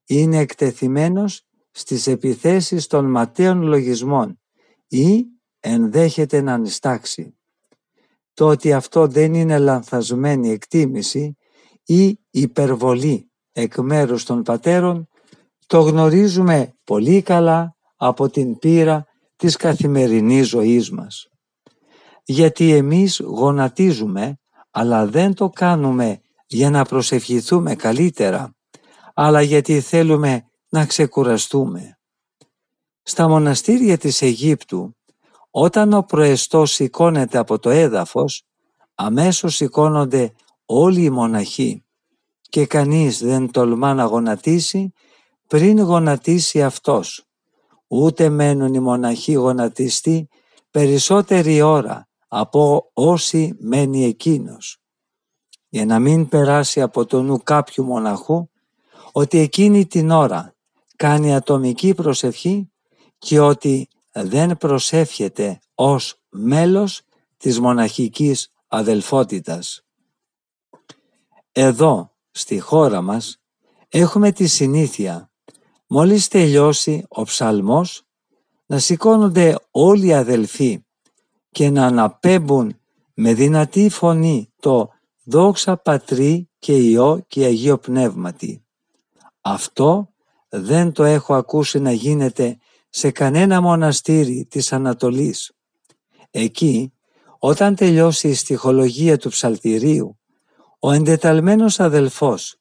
είναι 0.06 0.38
εκτεθειμένος 0.38 1.48
στις 1.72 2.08
επιθέσεις 2.08 2.88
των 2.88 3.12
ματέων 3.12 3.62
λογισμών 3.62 4.40
ή 4.88 5.26
ενδέχεται 5.60 6.42
να 6.42 6.54
ανιστάξει. 6.54 7.38
Το 8.34 8.48
ότι 8.48 8.74
αυτό 8.74 9.08
δεν 9.08 9.34
είναι 9.34 9.58
λανθασμένη 9.58 10.50
εκτίμηση 10.50 11.38
ή 11.86 12.20
υπερβολή 12.30 13.32
εκ 13.52 13.78
μέρους 13.78 14.24
των 14.24 14.44
πατέρων 14.44 15.08
το 15.68 15.80
γνωρίζουμε 15.80 16.76
πολύ 16.84 17.22
καλά 17.22 17.76
από 17.96 18.30
την 18.30 18.58
πείρα 18.58 19.06
της 19.36 19.56
καθημερινής 19.56 20.48
ζωής 20.48 20.92
μας. 20.92 21.28
Γιατί 22.24 22.74
εμείς 22.74 23.20
γονατίζουμε 23.20 24.38
αλλά 24.72 25.06
δεν 25.06 25.34
το 25.34 25.50
κάνουμε 25.50 26.22
για 26.48 26.70
να 26.70 26.86
προσευχηθούμε 26.86 27.76
καλύτερα 27.76 28.56
αλλά 29.14 29.42
γιατί 29.42 29.80
θέλουμε 29.80 30.46
να 30.70 30.86
ξεκουραστούμε. 30.86 31.98
Στα 33.04 33.28
μοναστήρια 33.28 33.98
της 33.98 34.22
Αιγύπτου, 34.22 34.96
όταν 35.50 35.94
ο 35.94 36.02
προεστός 36.02 36.72
σηκώνεται 36.72 37.38
από 37.38 37.60
το 37.60 37.70
έδαφος, 37.70 38.46
αμέσως 38.96 39.56
σηκώνονται 39.56 40.34
όλοι 40.66 41.04
οι 41.04 41.10
μοναχοί 41.10 41.86
και 42.42 42.66
κανείς 42.66 43.20
δεν 43.20 43.52
τολμά 43.52 43.94
να 43.94 44.04
γονατίσει 44.04 44.94
πριν 45.48 45.80
γονατίσει 45.80 46.64
αυτός. 46.64 47.26
Ούτε 47.88 48.30
μένουν 48.30 48.74
οι 48.74 48.80
μοναχοί 48.80 49.34
γονατιστοί 49.34 50.30
περισσότερη 50.72 51.62
ώρα 51.62 52.08
από 52.36 52.90
όσοι 52.94 53.56
μένει 53.60 54.06
εκείνος. 54.06 54.78
Για 55.70 55.86
να 55.86 56.00
μην 56.00 56.28
περάσει 56.28 56.82
από 56.82 57.06
το 57.06 57.22
νου 57.22 57.44
κάποιου 57.44 57.84
μοναχού 57.84 58.50
ότι 59.12 59.38
εκείνη 59.38 59.86
την 59.86 60.10
ώρα 60.10 60.56
κάνει 60.96 61.36
ατομική 61.36 61.94
προσευχή 61.94 62.72
και 63.18 63.40
ότι 63.40 63.88
δεν 64.12 64.58
προσεύχεται 64.58 65.60
ως 65.76 66.16
μέλος 66.30 67.02
της 67.38 67.60
μοναχικής 67.60 68.50
αδελφότητας. 68.68 69.86
Εδώ, 71.52 72.12
στη 72.32 72.60
χώρα 72.60 73.02
μας, 73.02 73.42
έχουμε 73.90 74.32
τη 74.32 74.48
συνήθεια, 74.48 75.32
μόλις 75.88 76.28
τελειώσει 76.28 77.06
ο 77.10 77.24
ψαλμός, 77.24 78.04
να 78.66 78.80
σηκώνονται 78.80 79.56
όλοι 79.72 80.06
οι 80.06 80.14
αδελφοί 80.14 80.84
και 81.54 81.70
να 81.70 81.86
αναπέμπουν 81.86 82.80
με 83.14 83.34
δυνατή 83.34 83.90
φωνή 83.90 84.54
το 84.60 84.90
«Δόξα 85.24 85.78
Πατρί 85.78 86.50
και 86.60 86.74
Υιό 86.78 87.24
και 87.28 87.46
Αγίο 87.46 87.78
Πνεύματι». 87.78 88.66
Αυτό 89.42 90.14
δεν 90.50 90.92
το 90.92 91.04
έχω 91.04 91.34
ακούσει 91.34 91.80
να 91.80 91.92
γίνεται 91.92 92.58
σε 92.90 93.12
κανένα 93.12 93.62
μοναστήρι 93.62 94.46
της 94.50 94.74
Ανατολής. 94.74 95.52
Εκεί, 96.32 96.94
όταν 97.40 97.76
τελειώσει 97.76 98.28
η 98.30 98.34
στοιχολογία 98.34 99.18
του 99.18 99.30
ψαλτηρίου, 99.30 100.20
ο 100.80 100.92
εντεταλμένος 100.92 101.80
αδελφός 101.80 102.56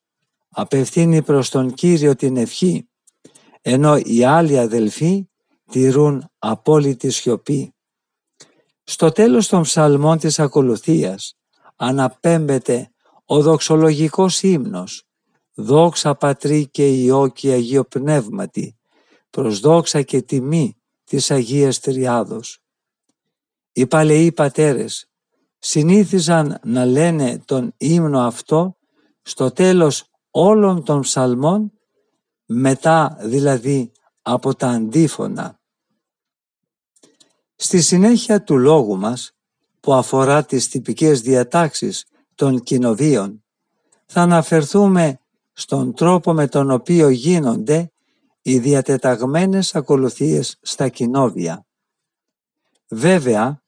απευθύνει 0.49 1.23
προς 1.23 1.51
τον 1.51 1.75
Κύριο 1.75 2.17
την 2.17 2.37
ευχή, 2.37 2.89
ενώ 3.63 3.97
οι 3.97 4.25
άλλοι 4.25 4.59
αδελφοί 4.59 5.29
τηρούν 5.71 6.31
απόλυτη 6.39 7.11
σιωπή. 7.11 7.75
Στο 8.93 9.13
τέλος 9.13 9.49
των 9.49 9.63
ψαλμών 9.63 10.19
της 10.19 10.39
ακολουθίας 10.39 11.39
αναπέμπεται 11.77 12.91
ο 13.25 13.43
δοξολογικός 13.43 14.43
ύμνος 14.43 15.07
δόξα 15.55 16.15
Πατρί 16.15 16.69
και 16.69 16.89
Υιό 16.89 17.29
και 17.29 17.53
Αγίο 17.53 17.85
Πνεύματι, 17.85 18.77
προς 19.31 19.61
δόξα 19.61 20.03
και 20.03 20.23
τιμή 20.23 20.77
της 21.05 21.31
Αγίας 21.31 21.81
Τριάδος. 21.81 22.59
Οι 23.73 23.87
παλαιοί 23.87 24.33
πατέρες 24.33 25.11
συνήθιζαν 25.59 26.61
να 26.65 26.85
λένε 26.85 27.43
τον 27.45 27.75
ύμνο 27.77 28.21
αυτό 28.21 28.77
στο 29.23 29.51
τέλος 29.51 30.11
όλων 30.31 30.85
των 30.85 31.01
ψαλμών, 31.01 31.73
μετά 32.47 33.17
δηλαδή 33.21 33.93
από 34.23 34.55
τα 34.55 34.69
αντίφωνα. 34.69 35.61
Στη 37.65 37.81
συνέχεια 37.81 38.43
του 38.43 38.59
λόγου 38.59 38.99
μας, 38.99 39.33
που 39.81 39.93
αφορά 39.93 40.45
τις 40.45 40.69
τυπικές 40.69 41.21
διατάξεις 41.21 42.05
των 42.35 42.63
κοινοβίων, 42.63 43.45
θα 44.07 44.21
αναφερθούμε 44.21 45.21
στον 45.53 45.95
τρόπο 45.95 46.33
με 46.33 46.47
τον 46.47 46.71
οποίο 46.71 47.09
γίνονται 47.09 47.93
οι 48.43 48.59
διατεταγμένες 48.59 49.75
ακολουθίες 49.75 50.59
στα 50.63 50.89
κοινόβια. 50.89 51.67
Βέβαια, 52.89 53.63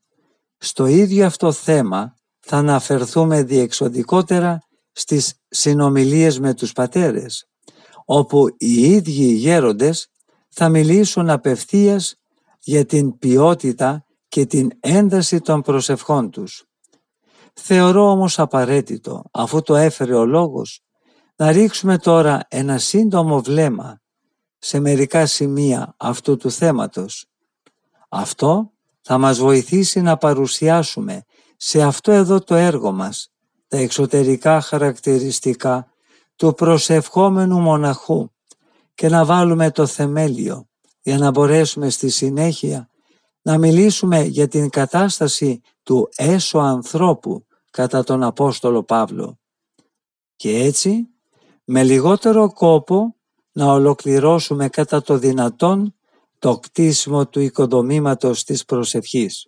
στο 0.58 0.86
ίδιο 0.86 1.26
αυτό 1.26 1.52
θέμα 1.52 2.14
θα 2.40 2.56
αναφερθούμε 2.56 3.42
διεξοδικότερα 3.42 4.58
στις 4.92 5.34
συνομιλίες 5.48 6.40
με 6.40 6.54
τους 6.54 6.72
πατέρες, 6.72 7.48
όπου 8.04 8.46
οι 8.58 8.90
ίδιοι 8.90 9.24
οι 9.24 9.34
γέροντες 9.34 10.08
θα 10.48 10.68
μιλήσουν 10.68 11.30
απευθείας 11.30 12.18
για 12.64 12.84
την 12.84 13.18
ποιότητα 13.18 14.06
και 14.28 14.46
την 14.46 14.70
ένταση 14.80 15.40
των 15.40 15.62
προσευχών 15.62 16.30
τους. 16.30 16.64
Θεωρώ 17.54 18.10
όμως 18.10 18.38
απαραίτητο, 18.38 19.22
αφού 19.30 19.62
το 19.62 19.76
έφερε 19.76 20.14
ο 20.14 20.24
λόγος, 20.24 20.80
να 21.36 21.52
ρίξουμε 21.52 21.98
τώρα 21.98 22.46
ένα 22.48 22.78
σύντομο 22.78 23.40
βλέμμα 23.40 24.00
σε 24.58 24.80
μερικά 24.80 25.26
σημεία 25.26 25.94
αυτού 25.96 26.36
του 26.36 26.50
θέματος. 26.50 27.26
Αυτό 28.08 28.72
θα 29.00 29.18
μας 29.18 29.38
βοηθήσει 29.38 30.00
να 30.00 30.16
παρουσιάσουμε 30.16 31.24
σε 31.56 31.82
αυτό 31.82 32.12
εδώ 32.12 32.40
το 32.40 32.54
έργο 32.54 32.92
μας 32.92 33.28
τα 33.68 33.76
εξωτερικά 33.76 34.60
χαρακτηριστικά 34.60 35.88
του 36.36 36.54
προσευχόμενου 36.54 37.60
μοναχού 37.60 38.30
και 38.94 39.08
να 39.08 39.24
βάλουμε 39.24 39.70
το 39.70 39.86
θεμέλιο 39.86 40.68
για 41.04 41.18
να 41.18 41.30
μπορέσουμε 41.30 41.90
στη 41.90 42.08
συνέχεια 42.08 42.88
να 43.42 43.58
μιλήσουμε 43.58 44.22
για 44.22 44.48
την 44.48 44.70
κατάσταση 44.70 45.60
του 45.82 46.08
έσω 46.16 46.58
ανθρώπου 46.58 47.46
κατά 47.70 48.04
τον 48.04 48.22
Απόστολο 48.22 48.82
Παύλο. 48.82 49.38
Και 50.36 50.58
έτσι, 50.58 51.08
με 51.64 51.82
λιγότερο 51.82 52.52
κόπο, 52.52 53.16
να 53.52 53.72
ολοκληρώσουμε 53.72 54.68
κατά 54.68 55.02
το 55.02 55.18
δυνατόν 55.18 55.94
το 56.38 56.58
κτίσιμο 56.58 57.26
του 57.26 57.40
οικοδομήματος 57.40 58.44
της 58.44 58.64
προσευχής. 58.64 59.46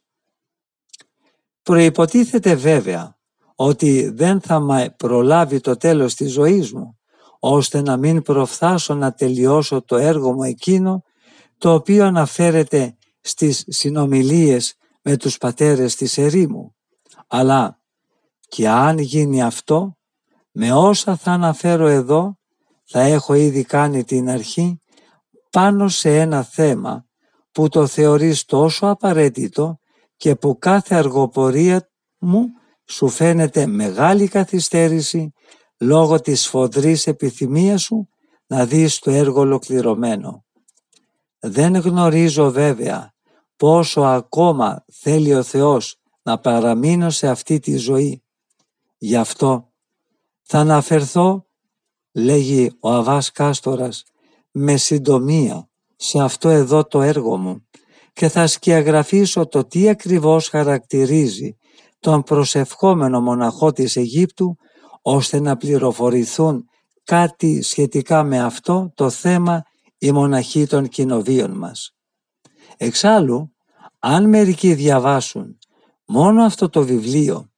Προϋποτίθεται 1.62 2.54
βέβαια 2.54 3.18
ότι 3.54 4.08
δεν 4.08 4.40
θα 4.40 4.60
με 4.60 4.94
προλάβει 4.96 5.60
το 5.60 5.76
τέλος 5.76 6.14
της 6.14 6.32
ζωής 6.32 6.72
μου, 6.72 6.98
ώστε 7.38 7.82
να 7.82 7.96
μην 7.96 8.22
προφθάσω 8.22 8.94
να 8.94 9.12
τελειώσω 9.12 9.82
το 9.82 9.96
έργο 9.96 10.32
μου 10.32 10.42
εκείνο, 10.42 11.02
το 11.58 11.74
οποίο 11.74 12.04
αναφέρεται 12.04 12.96
στις 13.20 13.64
συνομιλίες 13.68 14.74
με 15.02 15.16
τους 15.16 15.38
πατέρες 15.38 15.96
της 15.96 16.18
ερήμου. 16.18 16.76
Αλλά 17.26 17.80
και 18.48 18.68
αν 18.68 18.98
γίνει 18.98 19.42
αυτό, 19.42 19.96
με 20.50 20.72
όσα 20.72 21.16
θα 21.16 21.32
αναφέρω 21.32 21.86
εδώ, 21.86 22.38
θα 22.84 23.00
έχω 23.00 23.34
ήδη 23.34 23.64
κάνει 23.64 24.04
την 24.04 24.28
αρχή 24.28 24.80
πάνω 25.50 25.88
σε 25.88 26.20
ένα 26.20 26.42
θέμα 26.42 27.06
που 27.52 27.68
το 27.68 27.86
θεωρείς 27.86 28.44
τόσο 28.44 28.86
απαραίτητο 28.86 29.78
και 30.16 30.34
που 30.34 30.58
κάθε 30.58 30.94
αργοπορία 30.94 31.90
μου 32.18 32.46
σου 32.84 33.08
φαίνεται 33.08 33.66
μεγάλη 33.66 34.28
καθυστέρηση 34.28 35.32
λόγω 35.78 36.20
της 36.20 36.42
σφοδρής 36.42 37.06
επιθυμίας 37.06 37.82
σου 37.82 38.08
να 38.46 38.66
δεις 38.66 38.98
το 38.98 39.10
έργο 39.10 39.40
ολοκληρωμένο. 39.40 40.45
Δεν 41.48 41.76
γνωρίζω 41.76 42.50
βέβαια 42.50 43.14
πόσο 43.56 44.00
ακόμα 44.00 44.84
θέλει 44.92 45.34
ο 45.34 45.42
Θεός 45.42 46.00
να 46.22 46.38
παραμείνω 46.38 47.10
σε 47.10 47.28
αυτή 47.28 47.58
τη 47.58 47.76
ζωή. 47.76 48.22
Γι' 48.98 49.16
αυτό 49.16 49.72
θα 50.42 50.58
αναφερθώ, 50.58 51.46
λέγει 52.12 52.72
ο 52.80 52.90
Αβάς 52.90 53.32
Κάστορας, 53.32 54.04
με 54.50 54.76
συντομία 54.76 55.70
σε 55.96 56.20
αυτό 56.20 56.48
εδώ 56.48 56.84
το 56.84 57.02
έργο 57.02 57.36
μου 57.36 57.66
και 58.12 58.28
θα 58.28 58.46
σκιαγραφίσω 58.46 59.46
το 59.46 59.64
τι 59.64 59.88
ακριβώς 59.88 60.48
χαρακτηρίζει 60.48 61.56
τον 62.00 62.22
προσευχόμενο 62.22 63.20
μοναχό 63.20 63.72
της 63.72 63.96
Αιγύπτου 63.96 64.56
ώστε 65.02 65.40
να 65.40 65.56
πληροφορηθούν 65.56 66.68
κάτι 67.04 67.62
σχετικά 67.62 68.22
με 68.22 68.42
αυτό 68.42 68.92
το 68.94 69.10
θέμα 69.10 69.62
οι 69.98 70.12
μοναχοί 70.12 70.66
των 70.66 70.88
κοινοβίων 70.88 71.50
μας. 71.50 71.96
Εξάλλου, 72.76 73.54
αν 73.98 74.28
μερικοί 74.28 74.74
διαβάσουν 74.74 75.58
μόνο 76.04 76.44
αυτό 76.44 76.68
το 76.68 76.84
βιβλίο 76.84 77.50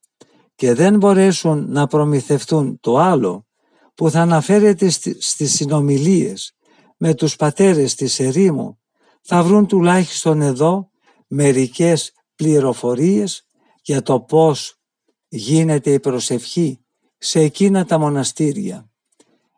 και 0.55 0.73
δεν 0.73 0.97
μπορέσουν 0.97 1.71
να 1.71 1.87
προμηθευτούν 1.87 2.79
το 2.79 2.97
άλλο 2.97 3.47
που 3.95 4.09
θα 4.09 4.21
αναφέρεται 4.21 4.89
στις 5.19 5.53
συνομιλίες 5.53 6.55
με 6.97 7.13
τους 7.13 7.35
πατέρες 7.35 7.95
της 7.95 8.19
ερήμου, 8.19 8.79
θα 9.21 9.43
βρουν 9.43 9.67
τουλάχιστον 9.67 10.41
εδώ 10.41 10.89
μερικές 11.27 12.13
πληροφορίες 12.35 13.47
για 13.81 14.01
το 14.01 14.19
πώς 14.19 14.79
γίνεται 15.27 15.93
η 15.93 15.99
προσευχή 15.99 16.79
σε 17.17 17.39
εκείνα 17.39 17.85
τα 17.85 17.97
μοναστήρια. 17.97 18.89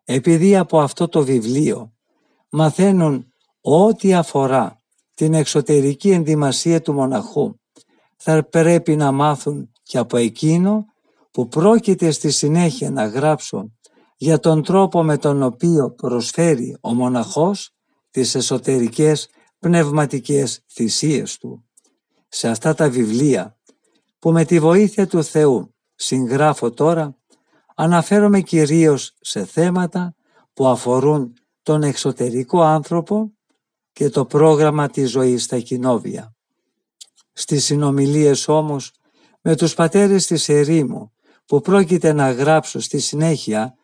Επειδή 0.03 0.57
από 0.57 0.79
αυτό 0.79 1.07
το 1.07 1.23
βιβλίο 1.23 1.90
μαθαίνουν 2.51 3.33
ό,τι 3.61 4.13
αφορά 4.13 4.81
την 5.15 5.33
εξωτερική 5.33 6.11
ενδυμασία 6.11 6.81
του 6.81 6.93
μοναχού, 6.93 7.55
θα 8.15 8.43
πρέπει 8.49 8.95
να 8.95 9.11
μάθουν 9.11 9.71
και 9.83 9.97
από 9.97 10.17
εκείνο 10.17 10.85
που 11.31 11.47
πρόκειται 11.47 12.11
στη 12.11 12.31
συνέχεια 12.31 12.91
να 12.91 13.05
γράψω 13.05 13.71
για 14.17 14.39
τον 14.39 14.63
τρόπο 14.63 15.03
με 15.03 15.17
τον 15.17 15.43
οποίο 15.43 15.91
προσφέρει 15.91 16.77
ο 16.81 16.93
μοναχός 16.93 17.69
τις 18.11 18.35
εσωτερικές 18.35 19.29
πνευματικές 19.59 20.65
θυσίες 20.73 21.37
του. 21.37 21.65
Σε 22.27 22.47
αυτά 22.47 22.73
τα 22.73 22.89
βιβλία 22.89 23.57
που 24.19 24.31
με 24.31 24.45
τη 24.45 24.59
βοήθεια 24.59 25.07
του 25.07 25.23
Θεού 25.23 25.75
συγγράφω 25.95 26.71
τώρα 26.71 27.15
αναφέρομαι 27.75 28.41
κυρίως 28.41 29.13
σε 29.21 29.45
θέματα 29.45 30.15
που 30.53 30.67
αφορούν 30.67 31.33
τον 31.61 31.83
εξωτερικό 31.83 32.61
άνθρωπο 32.61 33.31
και 33.91 34.09
το 34.09 34.25
πρόγραμμα 34.25 34.87
της 34.87 35.09
ζωής 35.09 35.43
στα 35.43 35.59
κοινόβια. 35.59 36.35
Στις 37.33 37.65
συνομιλίες 37.65 38.47
όμως 38.47 38.91
με 39.41 39.55
τους 39.55 39.73
πατέρες 39.73 40.25
της 40.25 40.49
ερήμου 40.49 41.11
που 41.45 41.61
πρόκειται 41.61 42.13
να 42.13 42.31
γράψω 42.31 42.79
στη 42.79 42.99
συνέχεια 42.99 43.75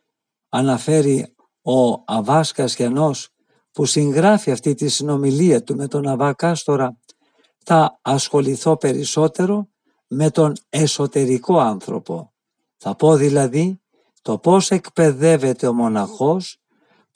αναφέρει 0.49 1.35
ο 1.61 2.03
Αβάς 2.05 2.51
Κασιανός 2.51 3.29
που 3.71 3.85
συγγράφει 3.85 4.51
αυτή 4.51 4.73
τη 4.73 4.87
συνομιλία 4.87 5.63
του 5.63 5.75
με 5.75 5.87
τον 5.87 6.07
Αβά 6.07 6.33
Κάστορα 6.33 6.97
θα 7.57 7.99
ασχοληθώ 8.01 8.77
περισσότερο 8.77 9.67
με 10.07 10.29
τον 10.29 10.53
εσωτερικό 10.69 11.59
άνθρωπο. 11.59 12.33
Θα 12.77 12.95
πω 12.95 13.15
δηλαδή 13.15 13.81
το 14.21 14.37
πώς 14.37 14.71
εκπαιδεύεται 14.71 15.67
ο 15.67 15.73
μοναχός 15.73 16.61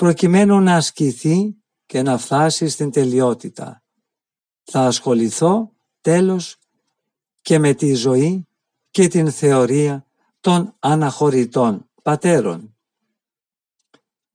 προκειμένου 0.02 0.60
να 0.60 0.76
ασκηθεί 0.76 1.56
και 1.86 2.02
να 2.02 2.18
φτάσει 2.18 2.68
στην 2.68 2.92
τελειότητα. 2.92 3.84
Θα 4.64 4.80
ασχοληθώ 4.80 5.72
τέλος 6.02 6.58
και 7.42 7.60
με 7.60 7.74
τη 7.74 7.94
ζωή 7.94 8.48
και 8.92 9.08
την 9.08 9.32
θεωρία 9.32 10.06
των 10.40 10.76
αναχωρητών 10.80 11.90
πατέρων. 12.04 12.76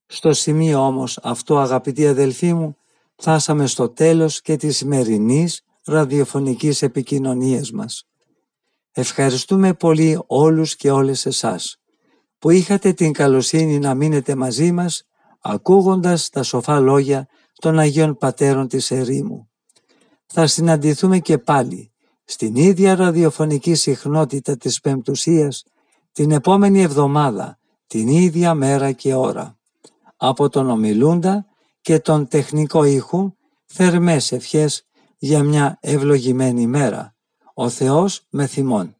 Στο 0.06 0.32
σημείο 0.32 0.86
όμως 0.86 1.18
αυτό 1.22 1.58
αγαπητοί 1.58 2.06
αδελφοί 2.06 2.52
μου 2.52 2.76
φτάσαμε 3.16 3.66
στο 3.66 3.88
τέλος 3.88 4.40
και 4.40 4.56
της 4.56 4.76
σημερινής 4.76 5.62
ραδιοφωνικής 5.84 6.82
επικοινωνίας 6.82 7.70
μας. 7.70 8.06
Ευχαριστούμε 8.92 9.74
πολύ 9.74 10.22
όλους 10.26 10.76
και 10.76 10.90
όλες 10.90 11.26
εσάς 11.26 11.80
που 12.38 12.50
είχατε 12.50 12.92
την 12.92 13.12
καλοσύνη 13.12 13.78
να 13.78 13.94
μείνετε 13.94 14.34
μαζί 14.34 14.72
μας 14.72 15.06
ακούγοντας 15.48 16.28
τα 16.28 16.42
σοφά 16.42 16.80
λόγια 16.80 17.28
των 17.54 17.78
Αγίων 17.78 18.16
Πατέρων 18.16 18.68
της 18.68 18.90
Ερήμου. 18.90 19.50
Θα 20.26 20.46
συναντηθούμε 20.46 21.18
και 21.18 21.38
πάλι 21.38 21.92
στην 22.24 22.56
ίδια 22.56 22.94
ραδιοφωνική 22.94 23.74
συχνότητα 23.74 24.56
της 24.56 24.80
Πεμπτουσίας 24.80 25.64
την 26.12 26.30
επόμενη 26.30 26.82
εβδομάδα, 26.82 27.58
την 27.86 28.08
ίδια 28.08 28.54
μέρα 28.54 28.92
και 28.92 29.14
ώρα. 29.14 29.58
από 30.16 30.48
τον 30.48 30.70
ομιλούντα 30.70 31.46
και 31.80 31.98
τον 31.98 32.28
τεχνικό 32.28 32.84
ήχου 32.84 33.32
θερμές 33.64 34.32
ευχές 34.32 34.86
για 35.18 35.42
μια 35.42 35.78
ευλογημένη 35.80 36.66
μέρα. 36.66 37.14
Ο 37.54 37.68
Θεός 37.68 38.26
με 38.30 38.46
θυμών. 38.46 38.96